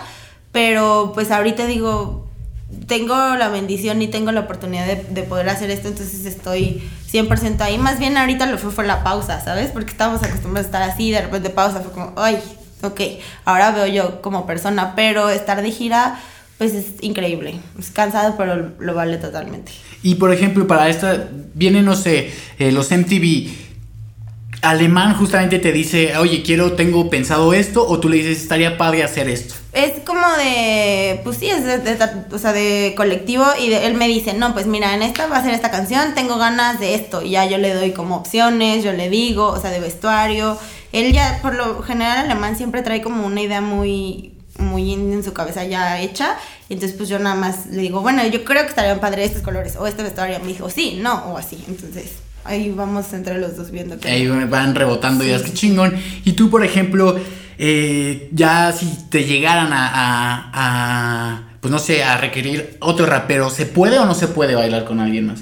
pero 0.51 1.11
pues 1.15 1.31
ahorita 1.31 1.65
digo, 1.65 2.27
tengo 2.85 3.15
la 3.15 3.49
bendición 3.49 3.99
y 4.03 4.09
tengo 4.09 4.31
la 4.31 4.41
oportunidad 4.41 4.85
de, 4.85 5.23
poder 5.23 5.49
hacer 5.49 5.71
esto, 5.71 5.87
entonces 5.87 6.27
estoy 6.27 6.87
100% 7.13 7.61
ahí. 7.61 7.77
Más 7.77 7.99
bien 7.99 8.17
ahorita 8.17 8.47
lo 8.47 8.57
fue 8.57 8.71
fue 8.71 8.85
la 8.87 9.03
pausa, 9.03 9.39
¿sabes? 9.39 9.69
Porque 9.71 9.91
estábamos 9.91 10.23
acostumbrados 10.23 10.65
a 10.65 10.67
estar 10.67 10.81
así, 10.81 11.11
de 11.11 11.21
repente 11.21 11.49
pausa 11.51 11.81
fue 11.81 11.91
como, 11.91 12.13
ay, 12.17 12.39
ok, 12.81 13.01
ahora 13.45 13.71
veo 13.71 13.87
yo 13.87 14.21
como 14.21 14.47
persona, 14.47 14.95
pero 14.95 15.29
estar 15.29 15.61
de 15.61 15.71
gira, 15.71 16.19
pues 16.57 16.73
es 16.73 16.85
increíble. 17.01 17.55
Es 17.77 17.91
cansado, 17.91 18.35
pero 18.37 18.71
lo 18.79 18.93
vale 18.95 19.17
totalmente. 19.17 19.71
Y 20.01 20.15
por 20.15 20.33
ejemplo, 20.33 20.67
para 20.67 20.89
esta, 20.89 21.27
vienen, 21.53 21.85
no 21.85 21.95
sé, 21.95 22.33
eh, 22.59 22.71
los 22.71 22.91
MTV 22.91 23.62
alemán 24.63 25.15
justamente 25.15 25.59
te 25.59 25.71
dice, 25.71 26.17
oye, 26.17 26.41
quiero, 26.41 26.73
tengo 26.73 27.09
pensado 27.09 27.53
esto, 27.53 27.87
o 27.87 27.99
tú 27.99 28.09
le 28.09 28.17
dices, 28.17 28.41
estaría 28.41 28.77
padre 28.77 29.03
hacer 29.03 29.29
esto. 29.29 29.55
Es 29.73 29.99
como 30.05 30.25
de, 30.37 31.19
pues 31.23 31.37
sí, 31.37 31.49
es 31.49 31.63
de, 31.63 31.97
o 32.31 32.37
sea, 32.37 32.53
de 32.53 32.93
colectivo 32.95 33.45
y 33.59 33.73
él 33.73 33.93
me 33.95 34.07
dice, 34.07 34.33
no, 34.33 34.53
pues 34.53 34.65
mira, 34.65 34.93
en 34.93 35.01
esta 35.01 35.27
va 35.27 35.37
a 35.37 35.43
ser 35.43 35.53
esta 35.53 35.69
canción, 35.69 36.15
tengo 36.15 36.37
ganas 36.37 36.79
de 36.79 36.95
esto, 36.95 37.21
y 37.21 37.31
ya 37.31 37.45
yo 37.45 37.57
le 37.57 37.73
doy 37.73 37.91
como 37.91 38.15
opciones, 38.15 38.83
yo 38.83 38.93
le 38.93 39.09
digo, 39.09 39.47
o 39.47 39.59
sea, 39.59 39.69
de 39.69 39.79
vestuario. 39.79 40.57
Él 40.91 41.11
ya, 41.11 41.39
por 41.41 41.55
lo 41.55 41.81
general, 41.81 42.19
alemán 42.19 42.55
siempre 42.55 42.83
trae 42.83 43.01
como 43.01 43.25
una 43.25 43.41
idea 43.41 43.61
muy, 43.61 44.33
muy 44.59 44.93
en 44.93 45.23
su 45.23 45.33
cabeza 45.33 45.63
ya 45.63 45.99
hecha. 45.99 46.37
Y 46.69 46.73
entonces, 46.73 46.95
pues 46.95 47.09
yo 47.09 47.17
nada 47.19 47.35
más 47.35 47.65
le 47.65 47.81
digo, 47.81 48.01
bueno, 48.01 48.25
yo 48.27 48.43
creo 48.43 48.61
que 48.61 48.69
estarían 48.69 48.99
padre 48.99 49.25
estos 49.25 49.41
colores 49.41 49.75
o 49.75 49.87
este 49.87 50.03
vestuario. 50.03 50.39
Me 50.39 50.47
dijo, 50.47 50.69
sí, 50.69 50.99
no, 51.01 51.33
o 51.33 51.37
así. 51.37 51.63
Entonces, 51.67 52.11
ahí 52.45 52.71
vamos 52.71 53.13
entre 53.13 53.39
los 53.39 53.55
dos 53.55 53.71
viendo 53.71 53.99
que. 53.99 54.09
Ahí 54.09 54.27
van 54.27 54.75
rebotando 54.75 55.23
ya, 55.23 55.35
es 55.35 55.43
que 55.43 55.53
chingón. 55.53 55.95
Y 56.25 56.33
tú, 56.33 56.49
por 56.49 56.63
ejemplo, 56.63 57.19
eh, 57.57 58.29
ya 58.31 58.71
si 58.71 58.85
te 59.09 59.23
llegaran 59.23 59.69
a, 59.71 61.43
pues 61.61 61.71
no 61.71 61.79
sé, 61.79 62.03
a 62.03 62.17
requerir 62.17 62.77
otro 62.79 63.05
rapero, 63.05 63.49
¿se 63.49 63.65
puede 63.65 63.99
o 63.99 64.05
no 64.05 64.13
se 64.13 64.27
puede 64.27 64.55
bailar 64.55 64.85
con 64.85 64.99
alguien 64.99 65.27
más? 65.27 65.41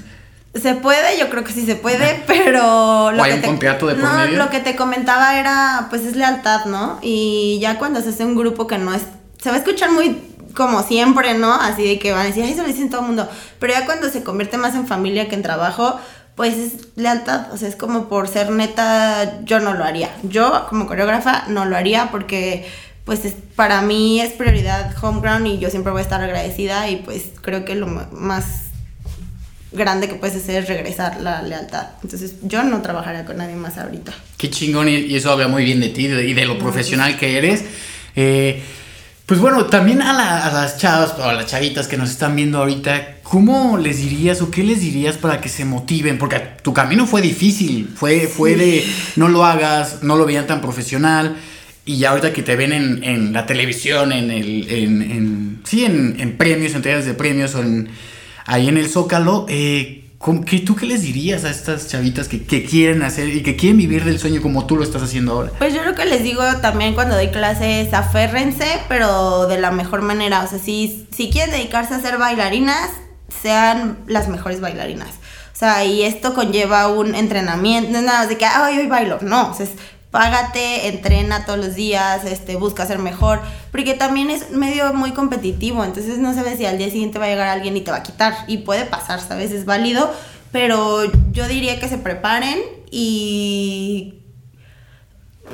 Se 0.54 0.74
puede, 0.74 1.18
yo 1.18 1.30
creo 1.30 1.44
que 1.44 1.52
sí 1.52 1.64
se 1.64 1.76
puede, 1.76 2.22
pero 2.26 3.10
lo 3.10 3.24
que 3.24 3.34
te, 3.36 3.94
no, 3.96 4.26
lo 4.26 4.50
que 4.50 4.60
te 4.60 4.76
comentaba 4.76 5.38
era, 5.38 5.86
pues 5.88 6.02
es 6.02 6.14
lealtad, 6.14 6.66
¿no? 6.66 6.98
Y 7.02 7.58
ya 7.60 7.78
cuando 7.78 8.02
se 8.02 8.10
hace 8.10 8.24
un 8.24 8.36
grupo 8.36 8.66
que 8.66 8.78
no 8.78 8.94
es, 8.94 9.02
se 9.40 9.48
va 9.48 9.56
a 9.56 9.58
escuchar 9.58 9.90
muy 9.90 10.18
como 10.54 10.82
siempre, 10.82 11.34
¿no? 11.34 11.54
Así 11.54 11.84
de 11.84 11.98
que 11.98 12.12
van 12.12 12.22
a 12.22 12.24
decir, 12.26 12.44
ay, 12.44 12.52
eso 12.52 12.62
lo 12.62 12.68
dicen 12.68 12.90
todo 12.90 13.00
el 13.00 13.06
mundo, 13.06 13.28
pero 13.58 13.72
ya 13.72 13.86
cuando 13.86 14.10
se 14.10 14.22
convierte 14.22 14.58
más 14.58 14.74
en 14.74 14.86
familia 14.86 15.28
que 15.28 15.34
en 15.34 15.42
trabajo, 15.42 15.98
pues 16.34 16.54
es 16.54 16.72
lealtad, 16.96 17.52
o 17.52 17.56
sea, 17.56 17.68
es 17.68 17.76
como 17.76 18.08
por 18.08 18.28
ser 18.28 18.50
neta, 18.50 19.44
yo 19.44 19.60
no 19.60 19.74
lo 19.74 19.84
haría. 19.84 20.10
Yo 20.22 20.66
como 20.68 20.86
coreógrafa 20.86 21.44
no 21.48 21.64
lo 21.64 21.76
haría 21.76 22.10
porque 22.10 22.66
pues 23.04 23.24
es, 23.24 23.34
para 23.56 23.82
mí 23.82 24.20
es 24.20 24.32
prioridad 24.32 24.94
Homeground 25.02 25.46
y 25.46 25.58
yo 25.58 25.70
siempre 25.70 25.92
voy 25.92 26.00
a 26.00 26.04
estar 26.04 26.22
agradecida 26.22 26.88
y 26.88 26.96
pues 26.96 27.24
creo 27.40 27.64
que 27.64 27.74
lo 27.74 27.86
más 27.86 28.70
grande 29.72 30.08
que 30.08 30.14
puedes 30.14 30.36
hacer 30.36 30.62
es 30.62 30.68
regresar 30.68 31.20
la 31.20 31.42
lealtad. 31.42 31.88
Entonces 32.02 32.34
yo 32.42 32.62
no 32.62 32.82
trabajaría 32.82 33.24
con 33.24 33.38
nadie 33.38 33.56
más 33.56 33.78
ahorita. 33.78 34.12
Qué 34.36 34.50
chingón 34.50 34.88
y 34.88 35.14
eso 35.14 35.32
habla 35.32 35.48
muy 35.48 35.64
bien 35.64 35.80
de 35.80 35.88
ti 35.88 36.06
y 36.06 36.32
de 36.34 36.46
lo 36.46 36.58
profesional 36.58 37.18
que 37.18 37.38
eres. 37.38 37.64
Eh, 38.14 38.62
pues 39.26 39.40
bueno, 39.40 39.66
también 39.66 40.02
a, 40.02 40.12
las 40.12 40.78
chavas 40.78 41.14
o 41.18 41.24
a 41.24 41.32
las 41.32 41.46
chavitas 41.46 41.86
que 41.86 41.96
nos 41.96 42.10
están 42.10 42.34
viendo 42.34 42.58
ahorita, 42.58 43.18
¿cómo 43.22 43.78
les 43.78 43.98
dirías 43.98 44.42
o 44.42 44.50
qué 44.50 44.64
les 44.64 44.80
dirías 44.80 45.16
para 45.16 45.40
que 45.40 45.48
se 45.48 45.64
motiven? 45.64 46.18
Porque 46.18 46.40
tu 46.62 46.74
camino 46.74 47.06
fue 47.06 47.22
difícil, 47.22 47.88
fue, 47.94 48.26
fue 48.26 48.56
de 48.56 48.84
no 49.16 49.28
lo 49.28 49.44
hagas, 49.44 50.02
no 50.02 50.16
lo 50.16 50.26
veían 50.26 50.46
tan 50.46 50.60
profesional. 50.60 51.36
Y 51.84 51.98
ya 51.98 52.10
ahorita 52.10 52.32
que 52.32 52.42
te 52.42 52.54
ven 52.54 52.72
en, 52.72 53.32
la 53.32 53.46
televisión, 53.46 54.12
en 54.12 54.30
el. 54.30 54.66
En, 54.70 55.60
sí, 55.64 55.84
en, 55.84 56.36
premios, 56.36 56.72
en 56.72 56.76
entregas 56.76 57.04
de 57.04 57.14
premios, 57.14 57.56
o 57.56 57.60
en 57.60 57.88
ahí 58.46 58.68
en 58.68 58.76
el 58.76 58.88
Zócalo. 58.88 59.46
Eh, 59.48 60.01
¿Qué, 60.46 60.60
¿Tú 60.60 60.76
qué 60.76 60.86
les 60.86 61.02
dirías 61.02 61.44
a 61.44 61.50
estas 61.50 61.88
chavitas 61.88 62.28
que, 62.28 62.44
quieren 62.64 63.02
hacer 63.02 63.28
y 63.28 63.42
que 63.42 63.56
quieren 63.56 63.76
vivir 63.76 64.04
del 64.04 64.20
sueño 64.20 64.40
como 64.40 64.66
tú 64.66 64.76
lo 64.76 64.84
estás 64.84 65.02
haciendo 65.02 65.32
ahora? 65.32 65.50
Pues 65.58 65.74
yo 65.74 65.82
lo 65.82 65.94
que 65.94 66.04
les 66.04 66.22
digo 66.22 66.42
también 66.60 66.94
cuando 66.94 67.16
doy 67.16 67.28
clases, 67.28 67.92
aférrense, 67.92 68.66
pero 68.88 69.48
de 69.48 69.58
la 69.58 69.72
mejor 69.72 70.02
manera. 70.02 70.44
O 70.44 70.46
sea, 70.46 70.60
si, 70.60 71.08
si 71.14 71.28
quieren 71.30 71.50
dedicarse 71.50 71.94
a 71.94 72.00
ser 72.00 72.18
bailarinas, 72.18 72.90
sean 73.42 73.98
las 74.06 74.28
mejores 74.28 74.60
bailarinas. 74.60 75.08
O 75.08 75.58
sea, 75.58 75.84
y 75.84 76.02
esto 76.02 76.34
conlleva 76.34 76.88
un 76.88 77.14
entrenamiento, 77.14 77.90
no 77.90 77.98
es 77.98 78.04
nada 78.04 78.26
de 78.26 78.38
que, 78.38 78.44
ay, 78.44 78.78
hoy 78.78 78.86
bailo. 78.86 79.18
No, 79.22 79.50
o 79.50 79.54
sea, 79.54 79.66
págate, 80.12 80.88
entrena 80.88 81.46
todos 81.46 81.58
los 81.58 81.74
días, 81.74 82.24
este, 82.26 82.54
busca 82.56 82.86
ser 82.86 82.98
mejor, 82.98 83.40
porque 83.72 83.94
también 83.94 84.30
es 84.30 84.50
medio 84.50 84.92
muy 84.92 85.12
competitivo, 85.12 85.82
entonces 85.82 86.18
no 86.18 86.34
sabes 86.34 86.58
si 86.58 86.66
al 86.66 86.78
día 86.78 86.90
siguiente 86.90 87.18
va 87.18 87.24
a 87.24 87.28
llegar 87.28 87.48
alguien 87.48 87.76
y 87.76 87.80
te 87.80 87.90
va 87.90 87.96
a 87.96 88.02
quitar, 88.02 88.44
y 88.46 88.58
puede 88.58 88.84
pasar, 88.84 89.20
¿sabes? 89.20 89.50
Es 89.50 89.64
válido, 89.64 90.12
pero 90.52 91.10
yo 91.32 91.48
diría 91.48 91.80
que 91.80 91.88
se 91.88 91.96
preparen 91.96 92.60
y 92.90 94.22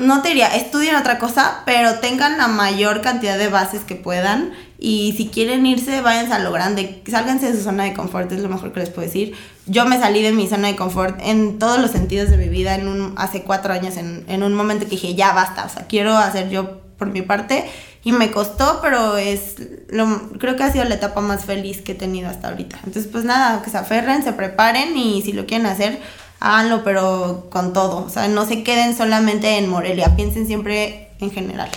no 0.01 0.23
te 0.23 0.31
diría, 0.31 0.49
estudien 0.49 0.97
otra 0.97 1.18
cosa, 1.18 1.62
pero 1.64 2.01
tengan 2.01 2.37
la 2.37 2.49
mayor 2.49 3.01
cantidad 3.01 3.38
de 3.38 3.49
bases 3.49 3.83
que 3.83 3.94
puedan. 3.94 4.53
Y 4.79 5.14
si 5.17 5.27
quieren 5.29 5.67
irse, 5.67 6.01
váyanse 6.01 6.35
a 6.35 6.38
lo 6.38 6.53
grande. 6.53 7.03
Sálganse 7.11 7.51
de 7.51 7.59
su 7.59 7.64
zona 7.64 7.85
de 7.85 7.95
confort, 7.95 8.31
es 8.31 8.41
lo 8.41 8.49
mejor 8.49 8.73
que 8.73 8.81
les 8.81 8.91
puedo 8.91 9.07
decir. 9.07 9.35
Yo 9.67 9.85
me 9.87 9.99
salí 9.99 10.23
de 10.23 10.33
mi 10.33 10.47
zona 10.47 10.69
de 10.69 10.77
confort 10.77 11.19
en 11.21 11.59
todos 11.59 11.81
los 11.81 11.91
sentidos 11.91 12.31
de 12.31 12.37
mi 12.37 12.49
vida 12.49 12.77
en 12.77 12.87
un, 12.87 13.14
hace 13.17 13.43
cuatro 13.43 13.73
años, 13.73 13.97
en, 13.97 14.25
en 14.29 14.43
un 14.43 14.55
momento 14.55 14.85
que 14.85 14.93
dije, 14.93 15.14
ya 15.14 15.33
basta, 15.33 15.64
o 15.64 15.69
sea, 15.69 15.87
quiero 15.88 16.17
hacer 16.17 16.49
yo 16.49 16.81
por 16.97 17.09
mi 17.09 17.23
parte. 17.23 17.69
Y 18.05 18.12
me 18.12 18.31
costó, 18.31 18.79
pero 18.81 19.17
es 19.17 19.57
lo, 19.88 20.31
creo 20.38 20.57
que 20.57 20.62
ha 20.62 20.73
sido 20.73 20.85
la 20.85 20.95
etapa 20.95 21.21
más 21.21 21.45
feliz 21.45 21.83
que 21.83 21.93
he 21.93 21.95
tenido 21.97 22.31
hasta 22.31 22.49
ahorita. 22.49 22.79
Entonces, 22.85 23.09
pues 23.11 23.25
nada, 23.25 23.62
que 23.62 23.71
se 23.71 23.79
aferren, 23.79 24.23
se 24.23 24.33
preparen 24.33 24.97
y 24.97 25.23
si 25.23 25.33
lo 25.33 25.45
quieren 25.45 25.67
hacer, 25.67 26.01
háganlo, 26.41 26.85
pero 26.85 27.49
con 27.51 27.73
todo. 27.73 28.05
O 28.05 28.09
sea, 28.09 28.29
no 28.29 28.47
se 28.47 28.62
queden 28.62 28.97
solamente 28.97 29.59
en 29.59 29.69
Morelia, 29.69 30.14
piensen 30.14 30.47
siempre 30.47 31.11
en 31.21 31.33
general. 31.33 31.71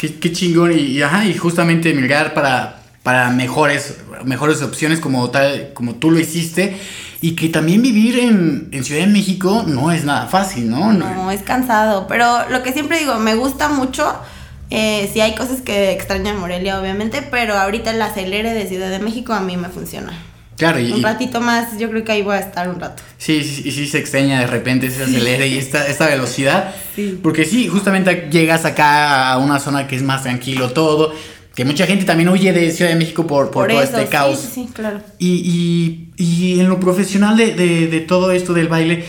Qué, 0.00 0.18
qué 0.18 0.32
chingón, 0.32 0.72
y, 0.72 1.02
ajá, 1.02 1.26
y 1.26 1.34
justamente 1.34 1.92
mirar 1.92 2.32
para, 2.32 2.80
para 3.02 3.28
mejores, 3.28 3.98
mejores 4.24 4.62
opciones 4.62 4.98
como 4.98 5.28
tal, 5.28 5.74
como 5.74 5.96
tú 5.96 6.10
lo 6.10 6.18
hiciste. 6.18 6.74
Y 7.20 7.36
que 7.36 7.50
también 7.50 7.82
vivir 7.82 8.18
en, 8.18 8.70
en, 8.72 8.82
Ciudad 8.82 9.02
de 9.02 9.08
México 9.08 9.62
no 9.66 9.92
es 9.92 10.06
nada 10.06 10.26
fácil, 10.26 10.70
¿no? 10.70 10.94
No, 10.94 11.30
es 11.30 11.42
cansado. 11.42 12.06
Pero 12.06 12.48
lo 12.48 12.62
que 12.62 12.72
siempre 12.72 12.98
digo, 12.98 13.18
me 13.18 13.34
gusta 13.34 13.68
mucho. 13.68 14.10
Eh, 14.70 15.10
sí 15.12 15.20
hay 15.20 15.34
cosas 15.34 15.60
que 15.60 15.92
extraño 15.92 16.30
en 16.30 16.38
Morelia, 16.38 16.80
obviamente, 16.80 17.20
pero 17.20 17.58
ahorita 17.58 17.90
el 17.90 18.00
acelere 18.00 18.54
de 18.54 18.66
Ciudad 18.66 18.88
de 18.88 19.00
México 19.00 19.34
a 19.34 19.40
mí 19.40 19.58
me 19.58 19.68
funciona. 19.68 20.14
Claro, 20.60 20.78
y, 20.78 20.92
un 20.92 21.02
ratito 21.02 21.40
más, 21.40 21.78
yo 21.78 21.88
creo 21.88 22.04
que 22.04 22.12
ahí 22.12 22.20
voy 22.20 22.36
a 22.36 22.40
estar 22.40 22.68
un 22.68 22.78
rato. 22.78 23.02
Sí, 23.16 23.42
sí, 23.42 23.62
sí, 23.62 23.72
sí 23.72 23.86
se 23.86 23.96
extraña 23.96 24.40
de 24.40 24.46
repente, 24.46 24.90
se 24.90 25.04
acelera 25.04 25.46
y 25.46 25.56
esta, 25.56 25.86
esta 25.86 26.06
velocidad. 26.06 26.74
Sí. 26.94 27.18
Porque 27.22 27.46
sí, 27.46 27.66
justamente 27.66 28.28
llegas 28.30 28.66
acá 28.66 29.32
a 29.32 29.38
una 29.38 29.58
zona 29.58 29.86
que 29.86 29.96
es 29.96 30.02
más 30.02 30.24
tranquilo 30.24 30.68
todo, 30.68 31.14
que 31.54 31.64
mucha 31.64 31.86
gente 31.86 32.04
también 32.04 32.28
huye 32.28 32.52
de 32.52 32.72
Ciudad 32.72 32.90
de 32.90 32.98
México 32.98 33.26
por, 33.26 33.50
por, 33.50 33.68
todo 33.68 33.82
este 33.82 34.04
caos. 34.08 34.38
Sí, 34.38 34.50
sí, 34.52 34.68
claro. 34.70 35.00
Y, 35.18 36.10
y, 36.18 36.22
y 36.22 36.60
en 36.60 36.68
lo 36.68 36.78
profesional 36.78 37.38
de, 37.38 37.54
de, 37.54 37.86
de, 37.86 38.00
todo 38.00 38.30
esto 38.30 38.52
del 38.52 38.68
baile, 38.68 39.06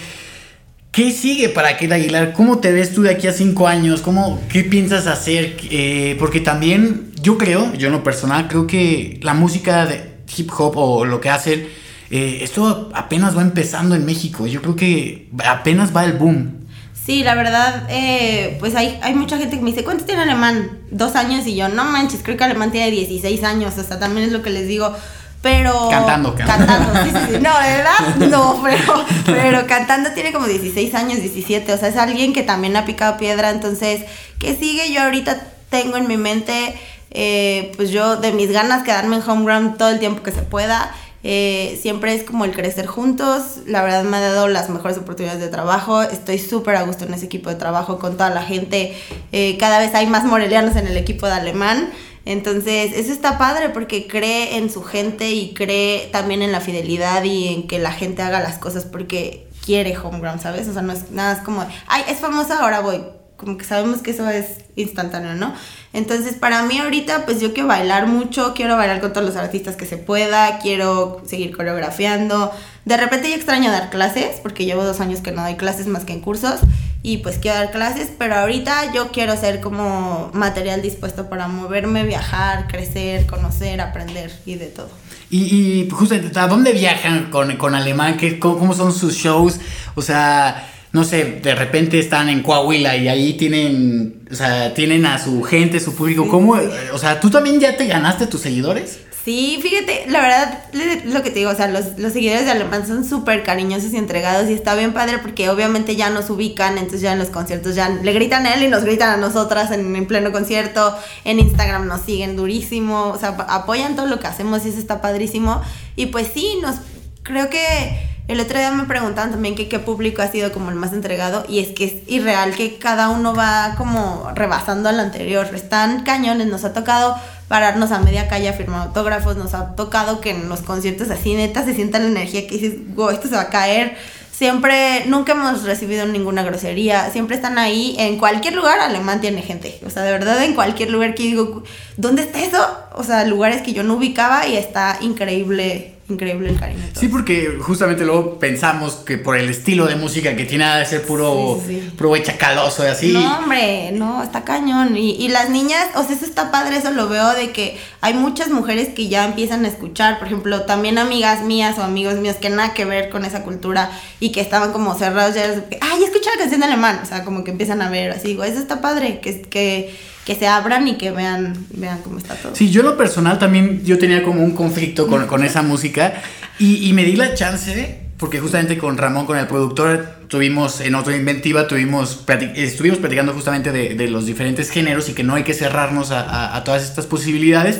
¿qué 0.93 1.11
sigue 1.11 1.49
para 1.49 1.73
Kate 1.73 1.93
Aguilar? 1.93 2.31
¿Cómo 2.31 2.59
te 2.59 2.71
ves 2.71 2.93
tú 2.93 3.01
de 3.01 3.09
aquí 3.09 3.27
a 3.27 3.33
cinco 3.33 3.67
años? 3.67 3.99
¿Cómo, 3.99 4.41
¿Qué 4.47 4.63
piensas 4.63 5.05
hacer? 5.05 5.57
Eh, 5.69 6.15
porque 6.17 6.39
también 6.39 7.11
yo 7.21 7.37
creo, 7.37 7.73
yo 7.73 7.87
en 7.87 7.93
lo 7.93 8.05
personal, 8.05 8.47
creo 8.47 8.67
que 8.67 9.19
la 9.21 9.33
música 9.33 9.85
de 9.85 10.10
hip 10.35 10.51
hop 10.57 10.77
o 10.77 11.05
lo 11.05 11.19
que 11.21 11.29
hacen, 11.29 11.67
eh, 12.09 12.39
esto 12.41 12.89
apenas 12.93 13.37
va 13.37 13.41
empezando 13.41 13.95
en 13.95 14.05
México. 14.05 14.47
Yo 14.47 14.61
creo 14.61 14.75
que 14.75 15.29
apenas 15.45 15.95
va 15.95 16.03
el 16.05 16.13
boom. 16.13 16.61
Sí, 16.93 17.23
la 17.23 17.33
verdad, 17.35 17.87
eh, 17.89 18.57
pues 18.59 18.75
hay, 18.75 18.99
hay 19.01 19.15
mucha 19.15 19.37
gente 19.37 19.55
que 19.55 19.63
me 19.63 19.71
dice, 19.71 19.83
¿cuántos 19.83 20.05
tiene 20.05 20.21
Alemán? 20.21 20.79
Dos 20.91 21.15
años 21.15 21.47
y 21.47 21.55
yo, 21.55 21.67
no 21.67 21.83
manches, 21.85 22.21
creo 22.23 22.37
que 22.37 22.43
Alemán 22.43 22.71
tiene 22.71 22.91
16 22.91 23.43
años, 23.43 23.75
o 23.77 23.83
sea, 23.83 23.97
también 23.97 24.27
es 24.27 24.31
lo 24.31 24.43
que 24.43 24.51
les 24.51 24.67
digo. 24.67 24.95
Pero. 25.41 25.89
Cantando, 25.89 26.35
cantando. 26.35 27.03
sí, 27.03 27.09
sí, 27.09 27.33
sí. 27.33 27.39
No, 27.41 27.59
de 27.59 27.77
verdad, 27.77 28.15
no, 28.29 28.61
pero, 28.63 29.05
pero 29.25 29.67
cantando 29.67 30.11
tiene 30.11 30.31
como 30.31 30.47
16 30.47 30.93
años, 30.93 31.19
17. 31.21 31.73
O 31.73 31.77
sea, 31.77 31.89
es 31.89 31.97
alguien 31.97 32.33
que 32.33 32.43
también 32.43 32.75
ha 32.75 32.85
picado 32.85 33.17
piedra. 33.17 33.49
Entonces, 33.49 34.03
¿qué 34.37 34.55
sigue? 34.55 34.93
Yo 34.93 35.01
ahorita 35.01 35.41
tengo 35.69 35.97
en 35.97 36.07
mi 36.07 36.17
mente 36.17 36.75
eh, 37.11 37.71
pues 37.75 37.91
yo 37.91 38.15
de 38.15 38.31
mis 38.31 38.51
ganas 38.51 38.83
quedarme 38.83 39.17
en 39.17 39.29
home 39.29 39.45
ground 39.45 39.77
todo 39.77 39.89
el 39.89 39.99
tiempo 39.99 40.23
que 40.23 40.31
se 40.31 40.41
pueda. 40.41 40.91
Eh, 41.23 41.77
siempre 41.79 42.15
es 42.15 42.23
como 42.23 42.45
el 42.45 42.51
crecer 42.51 42.87
juntos. 42.87 43.59
La 43.67 43.83
verdad 43.83 44.03
me 44.03 44.17
ha 44.17 44.21
dado 44.21 44.47
las 44.47 44.69
mejores 44.69 44.97
oportunidades 44.97 45.41
de 45.41 45.49
trabajo. 45.49 46.01
Estoy 46.01 46.39
súper 46.39 46.75
a 46.77 46.83
gusto 46.83 47.05
en 47.05 47.13
ese 47.13 47.25
equipo 47.25 47.49
de 47.49 47.55
trabajo 47.55 47.99
con 47.99 48.13
toda 48.13 48.29
la 48.29 48.41
gente. 48.41 48.97
Eh, 49.31 49.57
cada 49.59 49.79
vez 49.79 49.93
hay 49.93 50.07
más 50.07 50.23
morelianos 50.23 50.75
en 50.75 50.87
el 50.87 50.97
equipo 50.97 51.27
de 51.27 51.33
alemán. 51.33 51.91
Entonces, 52.23 52.91
eso 52.95 53.11
está 53.11 53.37
padre 53.37 53.69
porque 53.69 54.07
cree 54.07 54.57
en 54.57 54.69
su 54.69 54.83
gente 54.83 55.31
y 55.31 55.53
cree 55.53 56.07
también 56.11 56.43
en 56.43 56.51
la 56.51 56.61
fidelidad 56.61 57.23
y 57.23 57.47
en 57.47 57.67
que 57.67 57.79
la 57.79 57.91
gente 57.91 58.21
haga 58.21 58.39
las 58.39 58.57
cosas 58.59 58.85
porque 58.85 59.47
quiere 59.65 59.97
homeground, 59.97 60.41
¿sabes? 60.41 60.67
O 60.67 60.73
sea, 60.73 60.83
no 60.83 60.93
es 60.93 61.09
nada, 61.11 61.33
es 61.33 61.39
como, 61.39 61.65
ay, 61.87 62.03
es 62.07 62.19
famosa, 62.19 62.59
ahora 62.59 62.81
voy. 62.81 63.01
Como 63.41 63.57
que 63.57 63.65
sabemos 63.65 64.03
que 64.03 64.11
eso 64.11 64.29
es 64.29 64.59
instantáneo, 64.75 65.33
¿no? 65.33 65.51
Entonces, 65.93 66.35
para 66.35 66.61
mí 66.61 66.77
ahorita, 66.77 67.25
pues 67.25 67.41
yo 67.41 67.53
quiero 67.53 67.67
bailar 67.67 68.05
mucho, 68.05 68.53
quiero 68.53 68.77
bailar 68.77 69.01
con 69.01 69.13
todos 69.13 69.25
los 69.25 69.35
artistas 69.35 69.75
que 69.75 69.87
se 69.87 69.97
pueda, 69.97 70.59
quiero 70.59 71.23
seguir 71.25 71.57
coreografiando. 71.57 72.51
De 72.85 72.97
repente 72.97 73.31
yo 73.31 73.35
extraño 73.35 73.71
dar 73.71 73.89
clases, 73.89 74.39
porque 74.43 74.65
llevo 74.65 74.83
dos 74.83 74.99
años 74.99 75.21
que 75.21 75.31
no 75.31 75.41
doy 75.41 75.55
clases 75.55 75.87
más 75.87 76.05
que 76.05 76.13
en 76.13 76.21
cursos, 76.21 76.59
y 77.01 77.17
pues 77.17 77.39
quiero 77.39 77.57
dar 77.57 77.71
clases, 77.71 78.09
pero 78.15 78.35
ahorita 78.35 78.93
yo 78.93 79.11
quiero 79.11 79.35
ser 79.35 79.59
como 79.59 80.29
material 80.35 80.83
dispuesto 80.83 81.27
para 81.27 81.47
moverme, 81.47 82.03
viajar, 82.03 82.67
crecer, 82.67 83.25
conocer, 83.25 83.81
aprender 83.81 84.31
y 84.45 84.53
de 84.53 84.67
todo. 84.67 84.91
Y, 85.31 85.81
y 85.81 85.89
justamente, 85.89 86.37
¿a 86.37 86.45
dónde 86.45 86.73
viajan 86.73 87.31
con, 87.31 87.57
con 87.57 87.73
Alemán? 87.73 88.17
¿Qué, 88.17 88.37
¿Cómo 88.37 88.75
son 88.75 88.93
sus 88.93 89.15
shows? 89.15 89.59
O 89.95 90.03
sea 90.03 90.67
no 90.93 91.05
sé, 91.05 91.39
de 91.41 91.55
repente 91.55 91.99
están 91.99 92.27
en 92.27 92.43
Coahuila 92.43 92.97
y 92.97 93.07
ahí 93.07 93.33
tienen, 93.33 94.23
o 94.29 94.35
sea, 94.35 94.73
tienen 94.73 95.05
a 95.05 95.23
su 95.23 95.41
gente, 95.41 95.79
su 95.79 95.95
público. 95.95 96.27
¿Cómo? 96.27 96.57
O 96.93 96.97
sea, 96.97 97.19
¿tú 97.19 97.29
también 97.29 97.59
ya 97.59 97.77
te 97.77 97.87
ganaste 97.87 98.27
tus 98.27 98.41
seguidores? 98.41 98.99
Sí, 99.23 99.59
fíjate, 99.61 100.05
la 100.07 100.19
verdad, 100.19 100.63
lo 101.05 101.21
que 101.21 101.29
te 101.29 101.39
digo, 101.39 101.51
o 101.51 101.55
sea, 101.55 101.67
los, 101.67 101.99
los 101.99 102.11
seguidores 102.11 102.45
de 102.45 102.51
Alemán 102.51 102.87
son 102.87 103.05
súper 103.05 103.43
cariñosos 103.43 103.93
y 103.93 103.97
entregados 103.97 104.49
y 104.49 104.53
está 104.53 104.73
bien 104.73 104.93
padre 104.93 105.19
porque 105.19 105.47
obviamente 105.47 105.95
ya 105.95 106.09
nos 106.09 106.31
ubican, 106.31 106.79
entonces 106.79 107.01
ya 107.01 107.13
en 107.13 107.19
los 107.19 107.29
conciertos 107.29 107.75
ya 107.75 107.87
le 107.89 108.13
gritan 108.13 108.47
a 108.47 108.55
él 108.55 108.63
y 108.63 108.67
nos 108.67 108.83
gritan 108.83 109.11
a 109.11 109.17
nosotras 109.17 109.69
en, 109.71 109.95
en 109.95 110.07
pleno 110.07 110.31
concierto, 110.31 110.97
en 111.23 111.39
Instagram 111.39 111.85
nos 111.85 112.01
siguen 112.01 112.35
durísimo, 112.35 113.09
o 113.09 113.19
sea, 113.19 113.29
apoyan 113.47 113.95
todo 113.95 114.07
lo 114.07 114.19
que 114.19 114.25
hacemos 114.25 114.65
y 114.65 114.69
eso 114.69 114.79
está 114.79 115.01
padrísimo. 115.01 115.61
Y 115.95 116.07
pues 116.07 116.29
sí, 116.33 116.57
nos, 116.59 116.77
creo 117.21 117.51
que 117.51 118.10
el 118.31 118.39
otro 118.39 118.57
día 118.57 118.71
me 118.71 118.85
preguntaban 118.85 119.31
también 119.31 119.55
qué 119.55 119.79
público 119.79 120.21
ha 120.21 120.27
sido 120.27 120.51
como 120.51 120.69
el 120.69 120.75
más 120.75 120.93
entregado 120.93 121.43
y 121.49 121.59
es 121.59 121.69
que 121.69 121.85
es 121.85 121.93
irreal 122.07 122.55
que 122.55 122.77
cada 122.77 123.09
uno 123.09 123.35
va 123.35 123.75
como 123.77 124.31
rebasando 124.33 124.89
al 124.89 124.99
anterior. 124.99 125.49
Están 125.53 126.03
cañones, 126.03 126.47
nos 126.47 126.63
ha 126.63 126.73
tocado 126.73 127.15
pararnos 127.47 127.91
a 127.91 127.99
media 127.99 128.29
calle 128.29 128.47
a 128.47 128.53
firmar 128.53 128.87
autógrafos, 128.87 129.35
nos 129.35 129.53
ha 129.53 129.75
tocado 129.75 130.21
que 130.21 130.29
en 130.29 130.47
los 130.47 130.61
conciertos 130.61 131.09
así 131.09 131.33
neta 131.33 131.65
se 131.65 131.75
sienta 131.75 131.99
la 131.99 132.07
energía 132.07 132.47
que 132.47 132.57
dices, 132.57 132.95
wow, 132.95 133.09
esto 133.09 133.27
se 133.27 133.35
va 133.35 133.41
a 133.41 133.49
caer. 133.49 133.97
Siempre, 134.31 135.05
nunca 135.05 135.33
hemos 135.33 135.63
recibido 135.63 136.05
ninguna 136.07 136.41
grosería, 136.43 137.11
siempre 137.11 137.35
están 137.35 137.59
ahí, 137.59 137.95
en 137.99 138.17
cualquier 138.17 138.55
lugar 138.55 138.79
alemán 138.79 139.21
tiene 139.21 139.43
gente, 139.43 139.79
o 139.85 139.89
sea, 139.91 140.01
de 140.01 140.11
verdad 140.11 140.43
en 140.43 140.55
cualquier 140.55 140.89
lugar 140.89 141.13
que 141.13 141.23
digo, 141.23 141.61
¿dónde 141.97 142.23
está 142.23 142.39
eso? 142.39 142.77
O 142.93 143.03
sea, 143.03 143.23
lugares 143.25 143.61
que 143.61 143.73
yo 143.73 143.83
no 143.83 143.95
ubicaba 143.95 144.47
y 144.47 144.55
está 144.57 144.97
increíble 145.01 145.93
increíble 146.11 146.49
el 146.49 146.59
cariño. 146.59 146.83
Sí, 146.93 147.07
porque 147.07 147.57
justamente 147.59 148.05
luego 148.05 148.39
pensamos 148.39 148.95
que 148.95 149.17
por 149.17 149.37
el 149.37 149.49
estilo 149.49 149.85
de 149.85 149.95
música 149.95 150.35
que 150.35 150.45
tiene 150.45 150.65
de 150.77 150.85
ser 150.85 151.01
puro, 151.03 151.59
sí, 151.65 151.91
puro 151.97 152.15
chacaloso 152.17 152.83
y 152.83 152.87
así. 152.87 153.13
No, 153.13 153.39
hombre, 153.39 153.91
no, 153.93 154.21
está 154.21 154.43
cañón. 154.43 154.95
Y, 154.97 155.11
y, 155.11 155.29
las 155.29 155.49
niñas, 155.49 155.87
o 155.95 156.03
sea, 156.03 156.15
eso 156.15 156.25
está 156.25 156.51
padre, 156.51 156.77
eso 156.77 156.91
lo 156.91 157.09
veo 157.09 157.33
de 157.33 157.51
que 157.51 157.77
hay 158.01 158.13
muchas 158.13 158.49
mujeres 158.49 158.89
que 158.89 159.07
ya 159.07 159.25
empiezan 159.25 159.65
a 159.65 159.67
escuchar, 159.67 160.19
por 160.19 160.27
ejemplo, 160.27 160.61
también 160.63 160.97
amigas 160.97 161.43
mías 161.43 161.77
o 161.77 161.83
amigos 161.83 162.15
míos 162.15 162.35
que 162.39 162.49
nada 162.49 162.73
que 162.73 162.85
ver 162.85 163.09
con 163.09 163.25
esa 163.25 163.43
cultura 163.43 163.91
y 164.19 164.31
que 164.31 164.41
estaban 164.41 164.71
como 164.71 164.95
cerrados 164.95 165.35
ya, 165.35 165.43
ay, 165.81 166.03
escucha 166.03 166.29
la 166.31 166.37
canción 166.39 166.61
de 166.61 166.67
alemán, 166.67 166.99
o 167.03 167.05
sea, 167.05 167.23
como 167.23 167.43
que 167.43 167.51
empiezan 167.51 167.81
a 167.81 167.89
ver 167.89 168.11
así, 168.11 168.29
digo, 168.29 168.43
eso 168.43 168.59
está 168.59 168.81
padre, 168.81 169.19
que, 169.21 169.41
que 169.41 169.95
que 170.25 170.35
se 170.35 170.47
abran 170.47 170.87
y 170.87 170.97
que 170.97 171.11
vean, 171.11 171.53
vean 171.71 172.01
cómo 172.03 172.17
está 172.17 172.35
todo. 172.35 172.55
Sí, 172.55 172.71
yo 172.71 172.81
en 172.81 172.87
lo 172.87 172.97
personal 172.97 173.39
también, 173.39 173.83
yo 173.83 173.97
tenía 173.97 174.23
como 174.23 174.43
un 174.43 174.51
conflicto 174.51 175.07
con, 175.07 175.25
con 175.27 175.43
esa 175.43 175.61
música 175.61 176.21
y, 176.59 176.87
y, 176.87 176.93
me 176.93 177.03
di 177.03 177.15
la 177.15 177.33
chance 177.33 178.01
porque 178.21 178.39
justamente 178.39 178.77
con 178.77 178.99
Ramón, 178.99 179.25
con 179.25 179.35
el 179.35 179.47
productor, 179.47 180.21
tuvimos 180.27 180.79
en 180.79 180.93
otra 180.93 181.17
inventiva, 181.17 181.67
tuvimos, 181.67 182.23
estuvimos 182.55 182.99
platicando 182.99 183.33
justamente 183.33 183.71
de, 183.71 184.07
los 184.09 184.27
diferentes 184.27 184.69
géneros 184.69 185.09
y 185.09 185.13
que 185.13 185.23
no 185.23 185.33
hay 185.33 185.43
que 185.43 185.55
cerrarnos 185.55 186.11
a, 186.11 186.61
todas 186.63 186.83
estas 186.83 187.07
posibilidades. 187.07 187.79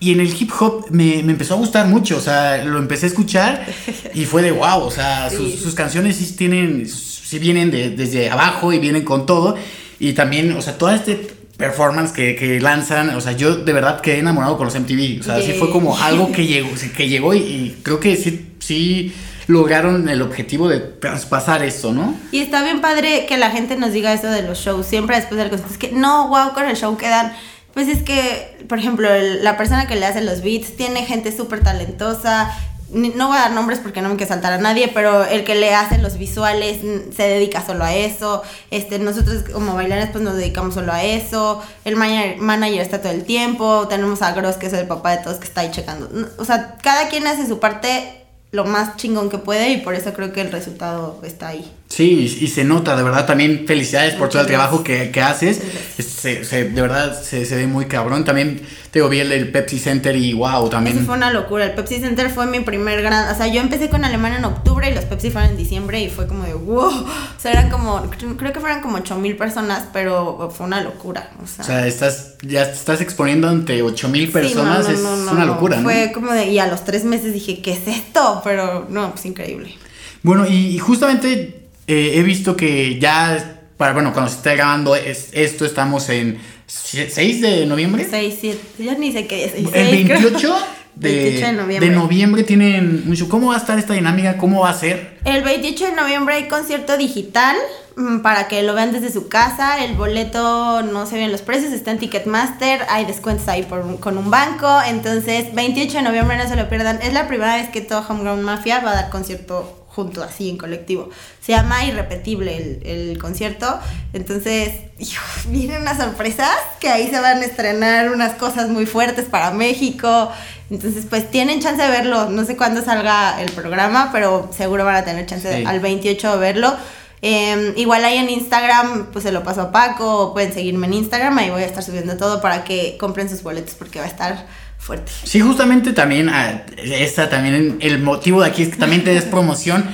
Y 0.00 0.12
en 0.12 0.20
el 0.20 0.28
hip 0.28 0.50
hop 0.58 0.86
me, 0.90 1.18
empezó 1.18 1.52
a 1.52 1.56
gustar 1.58 1.88
mucho, 1.88 2.16
o 2.16 2.20
sea, 2.22 2.64
lo 2.64 2.78
empecé 2.78 3.04
a 3.04 3.08
escuchar 3.10 3.66
y 4.14 4.24
fue 4.24 4.40
de 4.40 4.50
wow, 4.50 4.80
o 4.80 4.90
sea, 4.90 5.28
sus, 5.28 5.74
canciones 5.74 6.16
sí 6.16 6.34
tienen, 6.34 6.88
sí 6.88 7.38
vienen 7.38 7.70
desde 7.70 8.30
abajo 8.30 8.72
y 8.72 8.78
vienen 8.78 9.04
con 9.04 9.26
todo. 9.26 9.56
Y 9.98 10.14
también, 10.14 10.52
o 10.52 10.62
sea, 10.62 10.78
todo 10.78 10.90
este 10.90 11.35
performance 11.56 12.12
que, 12.12 12.58
lanzan, 12.60 13.10
o 13.10 13.20
sea, 13.20 13.32
yo 13.32 13.56
de 13.56 13.72
verdad 13.72 14.00
quedé 14.00 14.18
enamorado 14.18 14.56
con 14.56 14.66
los 14.66 14.78
MTV, 14.78 15.20
o 15.20 15.22
sea, 15.22 15.40
sí 15.40 15.52
fue 15.52 15.70
como 15.70 15.96
algo 15.96 16.30
que 16.32 16.46
llegó, 16.46 16.68
que 16.96 17.08
llegó 17.08 17.34
y, 17.34 17.38
y 17.38 17.80
creo 17.82 17.98
que 17.98 18.16
sí, 18.16 18.54
sí 18.58 19.14
lograron 19.46 20.08
el 20.08 20.22
objetivo 20.22 20.68
de 20.68 20.80
traspasar 20.80 21.62
esto, 21.62 21.92
¿no? 21.92 22.14
Y 22.32 22.40
está 22.40 22.62
bien 22.64 22.80
padre 22.80 23.26
que 23.26 23.36
la 23.36 23.50
gente 23.50 23.76
nos 23.76 23.92
diga 23.92 24.12
eso 24.12 24.28
de 24.28 24.42
los 24.42 24.58
shows, 24.58 24.86
siempre 24.86 25.16
después 25.16 25.38
del 25.38 25.48
concierto. 25.50 25.72
Es 25.72 25.78
que 25.78 25.92
no, 25.92 26.28
wow, 26.28 26.52
con 26.52 26.66
el 26.66 26.76
show 26.76 26.96
quedan. 26.96 27.32
Pues 27.72 27.88
es 27.88 28.02
que, 28.02 28.64
por 28.68 28.78
ejemplo, 28.78 29.08
la 29.42 29.56
persona 29.56 29.86
que 29.86 29.96
le 29.96 30.06
hace 30.06 30.22
los 30.22 30.42
beats 30.42 30.76
tiene 30.76 31.04
gente 31.04 31.36
súper 31.36 31.62
talentosa. 31.62 32.50
No 32.90 33.28
voy 33.28 33.36
a 33.36 33.40
dar 33.40 33.52
nombres 33.52 33.80
porque 33.80 34.00
no 34.00 34.08
me 34.08 34.16
quiero 34.16 34.28
saltar 34.28 34.52
a 34.52 34.58
nadie, 34.58 34.88
pero 34.94 35.24
el 35.24 35.44
que 35.44 35.54
le 35.56 35.74
hace 35.74 35.98
los 35.98 36.18
visuales 36.18 36.78
se 37.14 37.22
dedica 37.22 37.64
solo 37.64 37.84
a 37.84 37.94
eso. 37.94 38.42
Este, 38.70 38.98
nosotros 38.98 39.42
como 39.52 39.74
bailarines 39.74 40.10
pues 40.10 40.22
nos 40.22 40.36
dedicamos 40.36 40.74
solo 40.74 40.92
a 40.92 41.02
eso. 41.02 41.62
El 41.84 41.96
manager, 41.96 42.38
manager 42.38 42.80
está 42.80 43.00
todo 43.00 43.12
el 43.12 43.24
tiempo. 43.24 43.88
Tenemos 43.88 44.22
a 44.22 44.32
Gross, 44.32 44.56
que 44.56 44.66
es 44.66 44.72
el 44.72 44.86
papá 44.86 45.16
de 45.16 45.24
todos, 45.24 45.38
que 45.38 45.46
está 45.46 45.62
ahí 45.62 45.70
checando. 45.72 46.08
O 46.38 46.44
sea, 46.44 46.76
cada 46.82 47.08
quien 47.08 47.26
hace 47.26 47.46
su 47.46 47.58
parte 47.58 48.22
lo 48.52 48.64
más 48.64 48.96
chingón 48.96 49.30
que 49.30 49.38
puede 49.38 49.70
y 49.70 49.78
por 49.78 49.94
eso 49.94 50.12
creo 50.12 50.32
que 50.32 50.40
el 50.40 50.52
resultado 50.52 51.20
está 51.22 51.48
ahí. 51.48 51.70
Sí, 51.96 52.36
y, 52.42 52.48
se 52.48 52.62
nota, 52.62 52.94
de 52.94 53.02
verdad, 53.02 53.24
también 53.24 53.64
felicidades 53.66 54.16
por 54.16 54.28
todo 54.28 54.42
el 54.42 54.46
trabajo 54.46 54.84
que, 54.84 55.10
haces. 55.22 55.62
Se, 55.98 56.44
de 56.44 56.82
verdad 56.82 57.18
se, 57.22 57.42
ve 57.56 57.66
muy 57.66 57.86
cabrón. 57.86 58.22
También 58.22 58.60
te 58.90 59.00
vi 59.08 59.20
el 59.20 59.50
Pepsi 59.50 59.78
Center 59.78 60.14
y 60.14 60.34
wow, 60.34 60.68
también. 60.68 60.98
Eso 60.98 61.06
fue 61.06 61.14
una 61.14 61.30
locura. 61.30 61.64
El 61.64 61.72
Pepsi 61.72 62.00
Center 62.00 62.28
fue 62.28 62.44
mi 62.44 62.60
primer 62.60 63.00
gran. 63.00 63.34
O 63.34 63.34
sea, 63.34 63.46
yo 63.46 63.62
empecé 63.62 63.88
con 63.88 64.04
Alemania 64.04 64.36
en 64.36 64.44
octubre 64.44 64.90
y 64.90 64.94
los 64.94 65.06
Pepsi 65.06 65.30
fueron 65.30 65.52
en 65.52 65.56
diciembre 65.56 66.02
y 66.02 66.10
fue 66.10 66.26
como 66.26 66.44
de 66.44 66.52
wow. 66.52 66.84
O 67.06 67.40
sea, 67.40 67.52
eran 67.52 67.70
como. 67.70 68.02
Creo 68.36 68.52
que 68.52 68.60
fueron 68.60 68.82
como 68.82 68.98
8 68.98 69.16
mil 69.16 69.38
personas, 69.38 69.86
pero 69.94 70.52
fue 70.54 70.66
una 70.66 70.82
locura. 70.82 71.30
O 71.42 71.46
sea, 71.46 71.86
estás, 71.86 72.34
ya 72.42 72.64
estás 72.64 73.00
exponiendo 73.00 73.48
ante 73.48 73.80
8 73.80 74.08
mil 74.10 74.30
personas. 74.30 74.86
es 74.86 75.00
una 75.00 75.46
locura, 75.46 75.78
¿no? 75.78 75.84
Fue 75.84 76.12
como 76.12 76.30
de. 76.32 76.48
Y 76.48 76.58
a 76.58 76.66
los 76.66 76.84
tres 76.84 77.04
meses 77.04 77.32
dije, 77.32 77.62
¿qué 77.62 77.72
es 77.72 77.88
esto? 77.88 78.42
Pero 78.44 78.86
no, 78.90 79.12
pues 79.12 79.24
increíble. 79.24 79.74
Bueno, 80.22 80.46
y 80.46 80.76
justamente 80.78 81.65
eh, 81.86 82.12
he 82.14 82.22
visto 82.22 82.56
que 82.56 82.98
ya, 82.98 83.60
para, 83.76 83.92
bueno, 83.92 84.12
cuando 84.12 84.30
se 84.30 84.38
está 84.38 84.54
grabando 84.54 84.96
esto, 84.96 85.64
estamos 85.64 86.08
en 86.08 86.38
6 86.66 87.40
de 87.40 87.66
noviembre. 87.66 88.06
6, 88.08 88.38
7, 88.40 88.60
ya 88.78 88.94
ni 88.94 89.12
sé 89.12 89.26
qué 89.26 89.44
es. 89.44 89.54
El 89.54 89.68
28 89.70 90.56
de, 90.96 91.52
noviembre. 91.52 91.88
de, 91.88 91.94
noviembre. 91.94 92.42
tienen 92.42 93.08
mucho. 93.08 93.28
¿Cómo 93.28 93.48
va 93.48 93.54
a 93.54 93.58
estar 93.58 93.78
esta 93.78 93.94
dinámica? 93.94 94.36
¿Cómo 94.36 94.62
va 94.62 94.70
a 94.70 94.74
ser? 94.74 95.18
El 95.24 95.42
28 95.44 95.86
de 95.86 95.92
noviembre 95.92 96.34
hay 96.34 96.48
concierto 96.48 96.96
digital 96.96 97.54
mm, 97.96 98.18
para 98.18 98.48
que 98.48 98.62
lo 98.64 98.74
vean 98.74 98.92
desde 98.92 99.12
su 99.12 99.28
casa. 99.28 99.84
El 99.84 99.94
boleto 99.94 100.82
no 100.82 101.06
se 101.06 101.16
ven 101.16 101.30
los 101.30 101.42
precios, 101.42 101.72
está 101.72 101.92
en 101.92 101.98
Ticketmaster. 101.98 102.80
Hay 102.88 103.04
descuentos 103.04 103.46
ahí 103.46 103.62
por, 103.62 104.00
con 104.00 104.18
un 104.18 104.30
banco. 104.30 104.68
Entonces, 104.88 105.54
28 105.54 105.98
de 105.98 106.02
noviembre 106.02 106.36
no 106.36 106.48
se 106.48 106.56
lo 106.56 106.68
pierdan. 106.68 107.00
Es 107.00 107.12
la 107.12 107.28
primera 107.28 107.54
vez 107.56 107.68
que 107.68 107.80
todo 107.80 108.04
Homegrown 108.08 108.42
Mafia 108.42 108.80
va 108.80 108.90
a 108.90 108.94
dar 108.94 109.10
concierto 109.10 109.85
junto, 109.96 110.22
así 110.22 110.50
en 110.50 110.58
colectivo. 110.58 111.08
Se 111.40 111.52
llama 111.52 111.86
Irrepetible 111.86 112.80
el, 112.84 113.18
concierto. 113.18 113.80
Entonces, 114.12 114.70
vienen 115.48 115.80
unas 115.80 115.96
sorpresas 115.96 116.54
que 116.78 116.90
ahí 116.90 117.08
se 117.08 117.18
van 117.18 117.38
a 117.38 117.44
estrenar 117.44 118.12
unas 118.12 118.34
cosas 118.34 118.68
muy 118.68 118.84
fuertes 118.84 119.24
para 119.24 119.50
México. 119.52 120.30
Entonces, 120.70 121.06
pues 121.08 121.30
tienen 121.30 121.60
chance 121.60 121.82
de 121.82 121.88
verlo. 121.88 122.28
No 122.28 122.44
sé 122.44 122.58
cuándo 122.58 122.84
salga 122.84 123.40
el 123.40 123.50
programa, 123.52 124.10
pero 124.12 124.50
seguro 124.54 124.84
van 124.84 124.96
a 124.96 125.04
tener 125.04 125.24
chance 125.24 125.64
al 125.66 125.80
28 125.80 126.32
de 126.32 126.38
verlo. 126.38 126.76
Em, 127.22 127.72
igual 127.76 128.04
ahí 128.04 128.18
en 128.18 128.28
Instagram, 128.28 129.06
pues 129.12 129.24
se 129.24 129.32
lo 129.32 129.42
paso 129.42 129.62
a 129.62 129.72
Paco, 129.72 130.32
pueden 130.32 130.52
seguirme 130.52 130.86
en 130.86 130.94
Instagram, 130.94 131.36
ahí 131.38 131.50
voy 131.50 131.62
a 131.62 131.66
estar 131.66 131.82
subiendo 131.82 132.16
todo 132.16 132.40
para 132.40 132.64
que 132.64 132.96
compren 132.98 133.28
sus 133.28 133.42
boletos 133.42 133.74
porque 133.74 133.98
va 133.98 134.04
a 134.04 134.08
estar 134.08 134.46
fuerte. 134.78 135.10
Sí, 135.24 135.40
justamente 135.40 135.92
también, 135.92 136.28
ah, 136.28 136.62
esta 136.76 137.28
también, 137.28 137.78
el 137.80 138.00
motivo 138.00 138.42
de 138.42 138.48
aquí 138.48 138.62
es 138.62 138.68
que 138.68 138.76
también 138.76 139.02
te 139.02 139.12
des 139.14 139.24
promoción. 139.36 139.84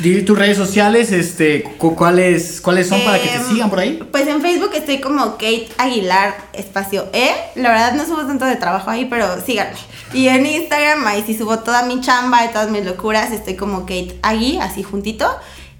Dile 0.00 0.22
tus 0.22 0.38
redes 0.38 0.56
sociales, 0.56 1.12
este, 1.12 1.62
¿cuáles, 1.62 2.60
cuáles 2.60 2.88
son 2.88 3.00
para 3.02 3.20
que 3.20 3.28
te 3.28 3.36
em, 3.36 3.48
sigan 3.48 3.70
por 3.70 3.78
ahí? 3.78 4.00
Pues 4.10 4.26
en 4.26 4.40
Facebook 4.40 4.70
estoy 4.74 4.98
como 4.98 5.32
Kate 5.32 5.68
Aguilar, 5.76 6.34
espacio 6.54 7.08
E. 7.12 7.30
La 7.56 7.70
verdad 7.70 7.94
no 7.94 8.06
subo 8.06 8.26
tanto 8.26 8.46
de 8.46 8.56
trabajo 8.56 8.90
ahí, 8.90 9.04
pero 9.04 9.40
síganme. 9.44 9.78
Y 10.12 10.28
en 10.28 10.46
Instagram, 10.46 11.06
ahí 11.06 11.22
sí 11.24 11.36
subo 11.36 11.60
toda 11.60 11.84
mi 11.84 12.00
chamba 12.00 12.44
y 12.44 12.48
todas 12.48 12.70
mis 12.70 12.84
locuras, 12.84 13.30
estoy 13.30 13.54
como 13.54 13.82
Kate 13.82 14.18
Agui, 14.22 14.58
así 14.58 14.82
juntito. 14.82 15.30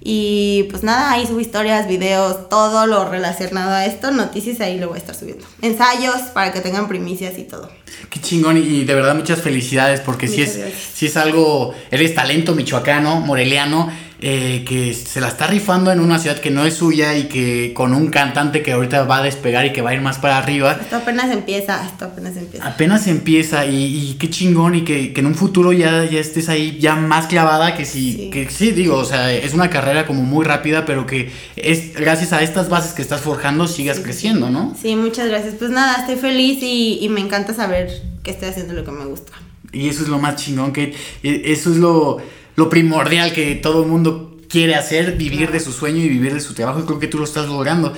Y 0.03 0.63
pues 0.71 0.81
nada, 0.81 1.11
ahí 1.11 1.27
subo 1.27 1.39
historias, 1.39 1.87
videos, 1.87 2.49
todo 2.49 2.87
lo 2.87 3.07
relacionado 3.07 3.71
a 3.71 3.85
esto, 3.85 4.09
noticias, 4.09 4.59
ahí 4.59 4.79
lo 4.79 4.87
voy 4.87 4.97
a 4.97 4.99
estar 4.99 5.15
subiendo. 5.15 5.45
Ensayos 5.61 6.21
para 6.33 6.51
que 6.51 6.59
tengan 6.59 6.87
primicias 6.87 7.37
y 7.37 7.43
todo. 7.43 7.69
Qué 8.09 8.19
chingón 8.19 8.57
y 8.57 8.83
de 8.83 8.95
verdad 8.95 9.13
muchas 9.13 9.41
felicidades 9.41 9.99
porque 9.99 10.27
si 10.27 10.41
es, 10.41 10.59
si 10.93 11.05
es 11.05 11.17
algo, 11.17 11.75
eres 11.91 12.15
talento 12.15 12.55
michoacano, 12.55 13.19
moreliano 13.19 13.91
eh, 14.23 14.63
que 14.67 14.93
se 14.93 15.19
la 15.19 15.29
está 15.29 15.47
rifando 15.47 15.91
en 15.91 15.99
una 15.99 16.19
ciudad 16.19 16.37
que 16.37 16.51
no 16.51 16.63
es 16.63 16.75
suya 16.75 17.17
y 17.17 17.23
que 17.23 17.73
con 17.73 17.95
un 17.95 18.11
cantante 18.11 18.61
que 18.61 18.73
ahorita 18.73 19.03
va 19.05 19.17
a 19.17 19.23
despegar 19.23 19.65
y 19.65 19.73
que 19.73 19.81
va 19.81 19.89
a 19.89 19.93
ir 19.95 20.01
más 20.01 20.19
para 20.19 20.37
arriba. 20.37 20.77
Esto 20.79 20.97
apenas 20.97 21.31
empieza, 21.31 21.83
esto 21.83 22.05
apenas 22.05 22.37
empieza. 22.37 22.67
Apenas 22.67 23.07
empieza 23.07 23.65
y, 23.65 24.15
qué 24.19 24.29
chingón 24.29 24.75
y 24.75 24.81
que, 24.83 25.11
en 25.15 25.25
un 25.25 25.33
futuro 25.33 25.73
ya, 25.73 26.05
ya 26.05 26.19
estés 26.19 26.49
ahí 26.49 26.77
ya 26.79 26.95
más 26.95 27.25
clavada 27.25 27.75
que 27.75 27.83
si, 27.83 28.13
sí. 28.13 28.29
que 28.29 28.47
sí, 28.51 28.71
digo, 28.71 28.97
o 28.97 29.05
sea, 29.05 29.33
es 29.33 29.55
una 29.55 29.71
carrera 29.71 30.05
como 30.05 30.21
muy 30.21 30.45
rápida, 30.45 30.85
pero 30.85 31.07
que 31.07 31.31
es 31.55 31.95
gracias 31.95 32.31
a 32.31 32.43
estas 32.43 32.69
bases 32.69 32.93
que 32.93 33.01
estás 33.01 33.21
forjando 33.21 33.67
sigas 33.67 33.99
creciendo, 34.01 34.51
¿no? 34.51 34.75
Sí, 34.79 34.95
muchas 34.95 35.29
gracias. 35.29 35.55
Pues 35.57 35.71
nada, 35.71 35.97
estoy 36.01 36.17
feliz 36.17 36.59
y, 36.61 36.99
y 37.01 37.09
me 37.09 37.21
encanta 37.21 37.55
saber 37.55 37.89
que 38.21 38.29
estoy 38.29 38.49
haciendo 38.49 38.73
lo 38.73 38.83
que 38.83 38.91
me 38.91 39.05
gusta. 39.05 39.31
Y 39.73 39.89
eso 39.89 40.03
es 40.03 40.09
lo 40.09 40.19
más 40.19 40.35
chingón, 40.35 40.73
que 40.73 40.93
eso 41.23 41.71
es 41.71 41.77
lo 41.77 42.19
lo 42.55 42.69
primordial 42.69 43.33
que 43.33 43.55
todo 43.55 43.83
el 43.83 43.89
mundo 43.89 44.37
quiere 44.49 44.75
hacer, 44.75 45.13
vivir 45.13 45.51
de 45.51 45.59
su 45.59 45.71
sueño 45.71 45.99
y 45.99 46.09
vivir 46.09 46.33
de 46.33 46.41
su 46.41 46.53
trabajo. 46.53 46.79
Y 46.79 46.83
creo 46.83 46.99
que 46.99 47.07
tú 47.07 47.17
lo 47.17 47.23
estás 47.23 47.47
logrando. 47.47 47.93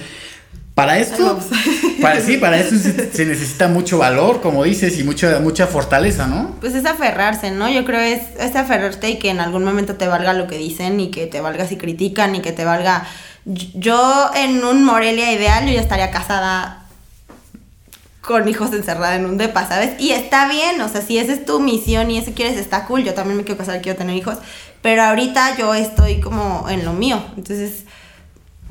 Para 0.75 0.97
esto, 0.97 1.39
para, 2.01 2.19
sí, 2.19 2.37
para 2.37 2.57
eso 2.59 2.75
se, 2.75 3.25
necesita 3.25 3.67
mucho 3.67 3.99
valor, 3.99 4.41
como 4.41 4.63
dices, 4.63 4.97
y 4.97 5.03
mucha, 5.03 5.39
mucha 5.39 5.67
fortaleza, 5.67 6.25
¿no? 6.25 6.55
Pues 6.61 6.73
es 6.73 6.85
aferrarse, 6.85 7.51
¿no? 7.51 7.69
Yo 7.69 7.85
creo 7.85 7.99
es, 7.99 8.21
es 8.39 8.55
aferrarte 8.55 9.11
y 9.11 9.19
que 9.19 9.29
en 9.29 9.39
algún 9.39 9.63
momento 9.63 9.95
te 9.95 10.07
valga 10.07 10.33
lo 10.33 10.47
que 10.47 10.57
dicen 10.57 10.99
y 10.99 11.11
que 11.11 11.27
te 11.27 11.41
valga 11.41 11.67
si 11.67 11.77
critican 11.77 12.35
y 12.35 12.41
que 12.41 12.51
te 12.51 12.65
valga... 12.65 13.05
Yo 13.45 14.31
en 14.35 14.63
un 14.63 14.83
Morelia 14.83 15.31
ideal 15.31 15.67
yo 15.67 15.73
ya 15.73 15.81
estaría 15.81 16.09
casada 16.09 16.82
con 18.25 18.47
hijos 18.47 18.71
encerrada 18.71 19.15
en 19.17 19.25
un 19.25 19.37
depa, 19.37 19.67
¿sabes? 19.67 19.99
Y 19.99 20.11
está 20.11 20.47
bien, 20.47 20.79
o 20.81 20.87
sea, 20.87 21.01
si 21.01 21.17
esa 21.17 21.33
es 21.33 21.45
tu 21.45 21.59
misión 21.59 22.09
y 22.09 22.17
eso 22.17 22.31
quieres, 22.33 22.57
está 22.57 22.85
cool. 22.85 23.03
Yo 23.03 23.13
también 23.13 23.37
me 23.37 23.43
quiero 23.43 23.57
casar, 23.57 23.81
quiero 23.81 23.97
tener 23.97 24.15
hijos. 24.15 24.37
Pero 24.81 25.03
ahorita 25.03 25.57
yo 25.57 25.73
estoy 25.73 26.21
como 26.21 26.67
en 26.69 26.85
lo 26.85 26.93
mío. 26.93 27.21
Entonces, 27.35 27.83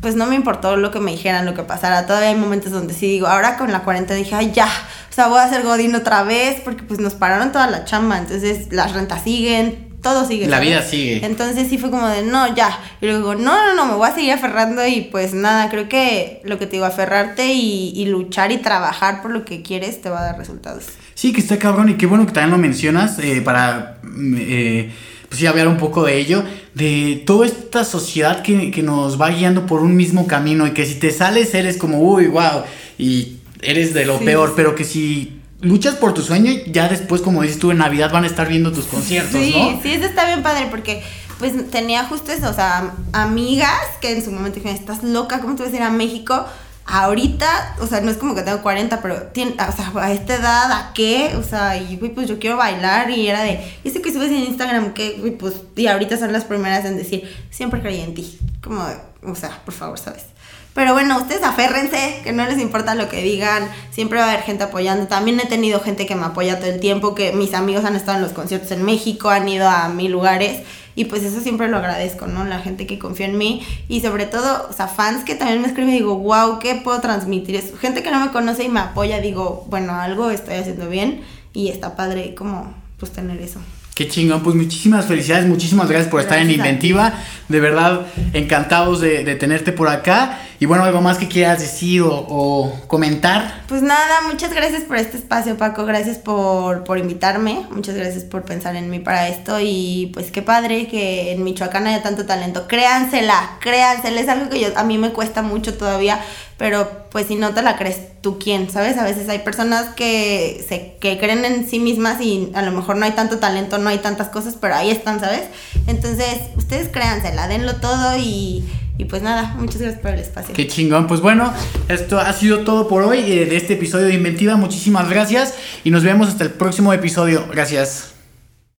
pues 0.01 0.17
no 0.17 0.27
me 0.27 0.37
importó 0.37 0.77
lo 0.77 0.91
que 0.91 1.01
me 1.01 1.11
dijeran, 1.11 1.45
lo 1.45 1.55
que 1.55 1.62
pasara. 1.65 2.07
Todavía 2.07 2.31
hay 2.31 2.35
momentos 2.35 2.73
donde 2.73 2.95
sí 2.95 3.07
digo, 3.07 3.27
ahora 3.27 3.59
con 3.59 3.71
la 3.71 3.85
cuarentena 3.85 4.19
dije, 4.19 4.35
ay, 4.35 4.53
ya. 4.53 4.69
O 5.11 5.12
sea, 5.12 5.29
voy 5.29 5.38
a 5.38 5.45
hacer 5.45 5.62
Godín 5.62 5.95
otra 5.95 6.23
vez 6.23 6.61
porque 6.62 6.83
pues 6.83 6.99
nos 6.99 7.12
pararon 7.15 7.53
toda 7.53 7.67
la 7.67 7.85
chamba. 7.85 8.17
Entonces, 8.19 8.73
las 8.73 8.93
rentas 8.93 9.23
siguen, 9.23 9.91
todo 10.03 10.27
sigue. 10.27 10.47
La 10.49 10.61
vida 10.61 10.83
sigue. 10.83 11.25
Entonces 11.25 11.69
sí 11.69 11.79
fue 11.79 11.91
como 11.91 12.09
de, 12.09 12.23
no, 12.23 12.55
ya. 12.55 12.79
Y 13.01 13.07
luego, 13.07 13.35
no, 13.35 13.55
no, 13.67 13.75
no, 13.75 13.87
me 13.87 13.95
voy 13.95 14.09
a 14.09 14.15
seguir 14.15 14.33
aferrando 14.33 14.87
y 14.87 15.03
pues 15.03 15.33
nada, 15.33 15.71
creo 15.71 15.88
que 15.88 16.41
lo 16.45 16.59
que 16.59 16.67
te 16.67 16.73
digo, 16.73 16.85
aferrarte 16.85 17.53
y, 17.55 18.05
luchar 18.07 18.51
y 18.51 18.59
trabajar 18.59 19.23
por 19.23 19.31
lo 19.31 19.45
que 19.45 19.62
quieres 19.62 20.03
te 20.03 20.11
va 20.11 20.21
a 20.21 20.25
dar 20.25 20.38
resultados. 20.38 20.85
Sí, 21.15 21.33
que 21.33 21.41
está 21.41 21.59
cabrón 21.59 21.88
y 21.88 21.95
qué 21.95 22.07
bueno 22.07 22.27
que 22.27 22.33
también 22.33 22.51
lo 22.51 22.59
mencionas 22.59 23.19
eh, 23.21 23.41
para... 23.43 24.01
Eh, 24.37 24.91
pues 25.29 25.41
sí, 25.41 25.47
hablar 25.47 25.67
un 25.67 25.79
poco 25.79 26.05
de 26.05 26.19
ello, 26.19 26.45
de 26.75 27.23
toda 27.25 27.47
esta 27.47 27.85
sociedad 27.85 28.43
que, 28.43 28.71
que 28.71 28.83
nos 28.83 29.19
va 29.19 29.31
guiando 29.31 29.65
por 29.65 29.81
un 29.81 29.97
mismo 29.97 30.27
camino 30.27 30.67
y 30.67 30.73
que 30.73 30.85
si 30.85 30.97
te 30.97 31.11
sales 31.11 31.55
eres 31.55 31.79
como, 31.79 32.01
uy, 32.01 32.27
wow, 32.27 32.65
y 32.99 33.38
eres 33.62 33.95
de 33.95 34.05
lo 34.05 34.19
peor, 34.19 34.53
pero 34.55 34.75
que 34.75 34.85
si 34.85 35.41
luchas 35.62 35.94
por 35.94 36.12
tu 36.12 36.20
sueño 36.22 36.53
y 36.53 36.70
ya 36.70 36.88
después, 36.88 37.22
como 37.22 37.42
dices 37.42 37.59
tú, 37.59 37.70
en 37.70 37.79
Navidad 37.79 38.12
van 38.12 38.25
a 38.25 38.27
estar 38.27 38.48
viendo 38.48 38.70
tus 38.72 38.85
conciertos, 38.85 39.40
sí, 39.40 39.55
¿no? 39.57 39.81
Sí, 39.83 39.92
eso 39.92 40.05
está 40.05 40.27
bien 40.27 40.42
padre 40.42 40.68
porque 40.70 41.03
pues 41.38 41.70
tenía 41.70 42.05
justo 42.05 42.31
eso, 42.31 42.51
o 42.51 42.55
sea, 42.55 42.92
amigas 43.12 43.81
que 44.01 44.12
en 44.12 44.25
su 44.25 44.31
momento 44.31 44.57
dijeron, 44.57 44.77
estás 44.77 45.03
loca, 45.03 45.40
¿cómo 45.40 45.57
te 45.57 45.62
vas 45.62 45.72
a 45.72 45.77
ir 45.77 45.83
a 45.83 45.90
México? 45.90 46.44
ahorita, 46.85 47.77
o 47.81 47.87
sea, 47.87 48.01
no 48.01 48.11
es 48.11 48.16
como 48.16 48.35
que 48.35 48.42
tengo 48.42 48.62
40, 48.62 49.01
pero 49.01 49.22
tiene, 49.29 49.53
o 49.53 49.72
sea, 49.72 49.92
a 49.94 50.12
esta 50.12 50.35
edad, 50.35 50.72
¿a 50.72 50.92
qué? 50.94 51.35
O 51.37 51.42
sea, 51.42 51.77
y 51.77 51.96
pues 51.96 52.29
yo 52.29 52.38
quiero 52.38 52.57
bailar 52.57 53.11
y 53.11 53.29
era 53.29 53.42
de, 53.42 53.64
¿y 53.85 53.88
ese 53.88 54.03
que 54.03 54.12
subes 54.12 54.31
en 54.31 54.44
Instagram? 54.44 54.92
Güey, 54.94 55.37
pues, 55.37 55.55
y 55.77 55.87
ahorita 55.87 56.16
son 56.16 56.33
las 56.33 56.44
primeras 56.44 56.85
en 56.85 56.96
decir, 56.96 57.29
siempre 57.51 57.81
creí 57.81 58.01
en 58.01 58.14
ti. 58.14 58.38
Como, 58.62 58.85
o 59.22 59.35
sea, 59.35 59.62
por 59.64 59.75
favor, 59.75 59.98
¿sabes? 59.98 60.25
Pero 60.74 60.94
bueno, 60.94 61.18
ustedes 61.18 61.42
aférrense, 61.42 62.20
que 62.24 62.32
no 62.32 62.46
les 62.46 62.58
importa 62.58 62.94
lo 62.94 63.08
que 63.08 63.22
digan, 63.22 63.68
siempre 63.90 64.18
va 64.18 64.26
a 64.26 64.30
haber 64.30 64.42
gente 64.42 64.64
apoyando. 64.64 65.06
También 65.06 65.38
he 65.38 65.46
tenido 65.46 65.80
gente 65.80 66.06
que 66.06 66.14
me 66.14 66.24
apoya 66.24 66.58
todo 66.58 66.70
el 66.70 66.80
tiempo, 66.80 67.14
que 67.14 67.32
mis 67.32 67.52
amigos 67.52 67.85
han 67.85 67.94
estado 67.94 68.16
en 68.16 68.22
los 68.22 68.32
conciertos 68.32 68.70
en 68.70 68.82
México, 68.82 69.28
han 69.28 69.48
ido 69.48 69.68
a 69.68 69.88
mil 69.88 70.11
lugares 70.11 70.62
y 70.94 71.06
pues 71.06 71.22
eso 71.22 71.40
siempre 71.40 71.68
lo 71.68 71.78
agradezco, 71.78 72.26
¿no? 72.26 72.44
La 72.44 72.58
gente 72.58 72.87
que 72.87 72.98
confía 72.98 73.26
en 73.26 73.38
mí 73.38 73.66
y 73.88 74.00
sobre 74.00 74.26
todo, 74.26 74.68
o 74.68 74.72
sea, 74.72 74.88
fans 74.88 75.24
que 75.24 75.35
también 75.35 75.61
me 75.61 75.68
escriben 75.68 75.90
y 75.90 75.98
digo, 75.98 76.16
wow, 76.16 76.58
¿qué 76.58 76.74
puedo 76.76 77.00
transmitir? 77.00 77.56
eso 77.56 77.76
gente 77.76 78.02
que 78.02 78.11
no 78.11 78.20
me 78.20 78.30
conoce 78.30 78.64
y 78.64 78.68
me 78.68 78.80
apoya, 78.80 79.20
digo, 79.20 79.66
bueno, 79.68 79.94
algo 79.94 80.30
estoy 80.30 80.54
haciendo 80.54 80.88
bien 80.88 81.22
y 81.52 81.68
está 81.68 81.96
padre 81.96 82.35
como 82.35 82.74
pues 82.98 83.12
tener 83.12 83.40
eso. 83.40 83.61
Qué 83.94 84.09
chingón, 84.09 84.42
pues 84.42 84.57
muchísimas 84.57 85.05
felicidades, 85.05 85.46
muchísimas 85.46 85.87
gracias 85.87 86.11
por 86.11 86.22
estar 86.22 86.38
en 86.38 86.50
Inventiva. 86.50 87.12
De 87.48 87.61
verdad, 87.61 88.07
encantados 88.33 89.02
de, 89.02 89.22
de, 89.22 89.35
tenerte 89.35 89.70
por 89.72 89.88
acá. 89.88 90.38
Y 90.62 90.64
bueno, 90.64 90.85
algo 90.85 91.02
más 91.02 91.18
que 91.18 91.28
quieras 91.28 91.61
decir 91.61 92.02
o, 92.05 92.72
comentar. 92.87 93.64
Pues 93.68 93.83
nada, 93.83 94.20
muchas 94.31 94.55
gracias 94.55 94.85
por 94.85 94.96
este 94.96 95.18
espacio, 95.18 95.59
Paco. 95.59 95.85
Gracias 95.85 96.16
por, 96.16 96.85
por, 96.85 96.96
invitarme. 96.98 97.66
Muchas 97.70 97.94
gracias 97.94 98.24
por 98.24 98.44
pensar 98.44 98.76
en 98.76 98.88
mí 98.88 98.98
para 98.98 99.28
esto. 99.28 99.59
Y 99.61 100.11
pues 100.14 100.31
qué 100.31 100.40
padre 100.40 100.87
que 100.87 101.33
en 101.33 101.44
Michoacán 101.44 101.87
haya 101.87 102.02
tanto 102.02 102.24
talento. 102.24 102.68
Créansela, 102.68 103.59
créansela. 103.61 104.20
Es 104.20 104.28
algo 104.28 104.48
que 104.48 104.61
yo, 104.61 104.68
a 104.74 104.85
mí 104.85 104.96
me 104.96 105.12
cuesta 105.12 105.42
mucho 105.42 105.74
todavía 105.74 106.20
pero 106.62 107.09
pues 107.11 107.27
si 107.27 107.35
no 107.35 107.55
te 107.55 107.61
la 107.61 107.77
crees 107.77 108.20
tú 108.20 108.38
quién, 108.38 108.70
¿sabes? 108.70 108.96
A 108.96 109.03
veces 109.03 109.29
hay 109.29 109.40
personas 109.40 109.96
que 109.96 110.64
se 110.68 110.94
que 111.01 111.18
creen 111.18 111.44
en 111.44 111.68
sí 111.68 111.81
mismas 111.81 112.20
y 112.20 112.53
a 112.55 112.62
lo 112.62 112.70
mejor 112.70 112.94
no 112.94 113.05
hay 113.05 113.11
tanto 113.11 113.40
talento, 113.40 113.79
no 113.79 113.88
hay 113.88 113.98
tantas 113.98 114.29
cosas, 114.29 114.57
pero 114.61 114.77
ahí 114.77 114.88
están, 114.88 115.18
¿sabes? 115.18 115.42
Entonces, 115.88 116.38
ustedes 116.57 116.88
créansela, 116.88 117.48
denlo 117.48 117.75
todo 117.81 118.16
y, 118.16 118.64
y 118.96 119.07
pues 119.07 119.22
nada, 119.22 119.57
muchas 119.59 119.81
gracias 119.81 120.01
por 120.01 120.12
el 120.12 120.20
espacio. 120.20 120.55
Qué 120.55 120.68
chingón, 120.68 121.09
pues 121.09 121.20
bueno, 121.20 121.53
esto 121.88 122.20
ha 122.20 122.33
sido 122.33 122.61
todo 122.61 122.87
por 122.87 123.03
hoy 123.03 123.18
eh, 123.18 123.46
de 123.46 123.57
este 123.57 123.72
episodio 123.72 124.07
de 124.07 124.14
Inventiva, 124.14 124.55
muchísimas 124.55 125.11
gracias 125.11 125.55
y 125.83 125.90
nos 125.90 126.05
vemos 126.05 126.29
hasta 126.29 126.44
el 126.44 126.51
próximo 126.53 126.92
episodio, 126.92 127.44
gracias. 127.51 128.12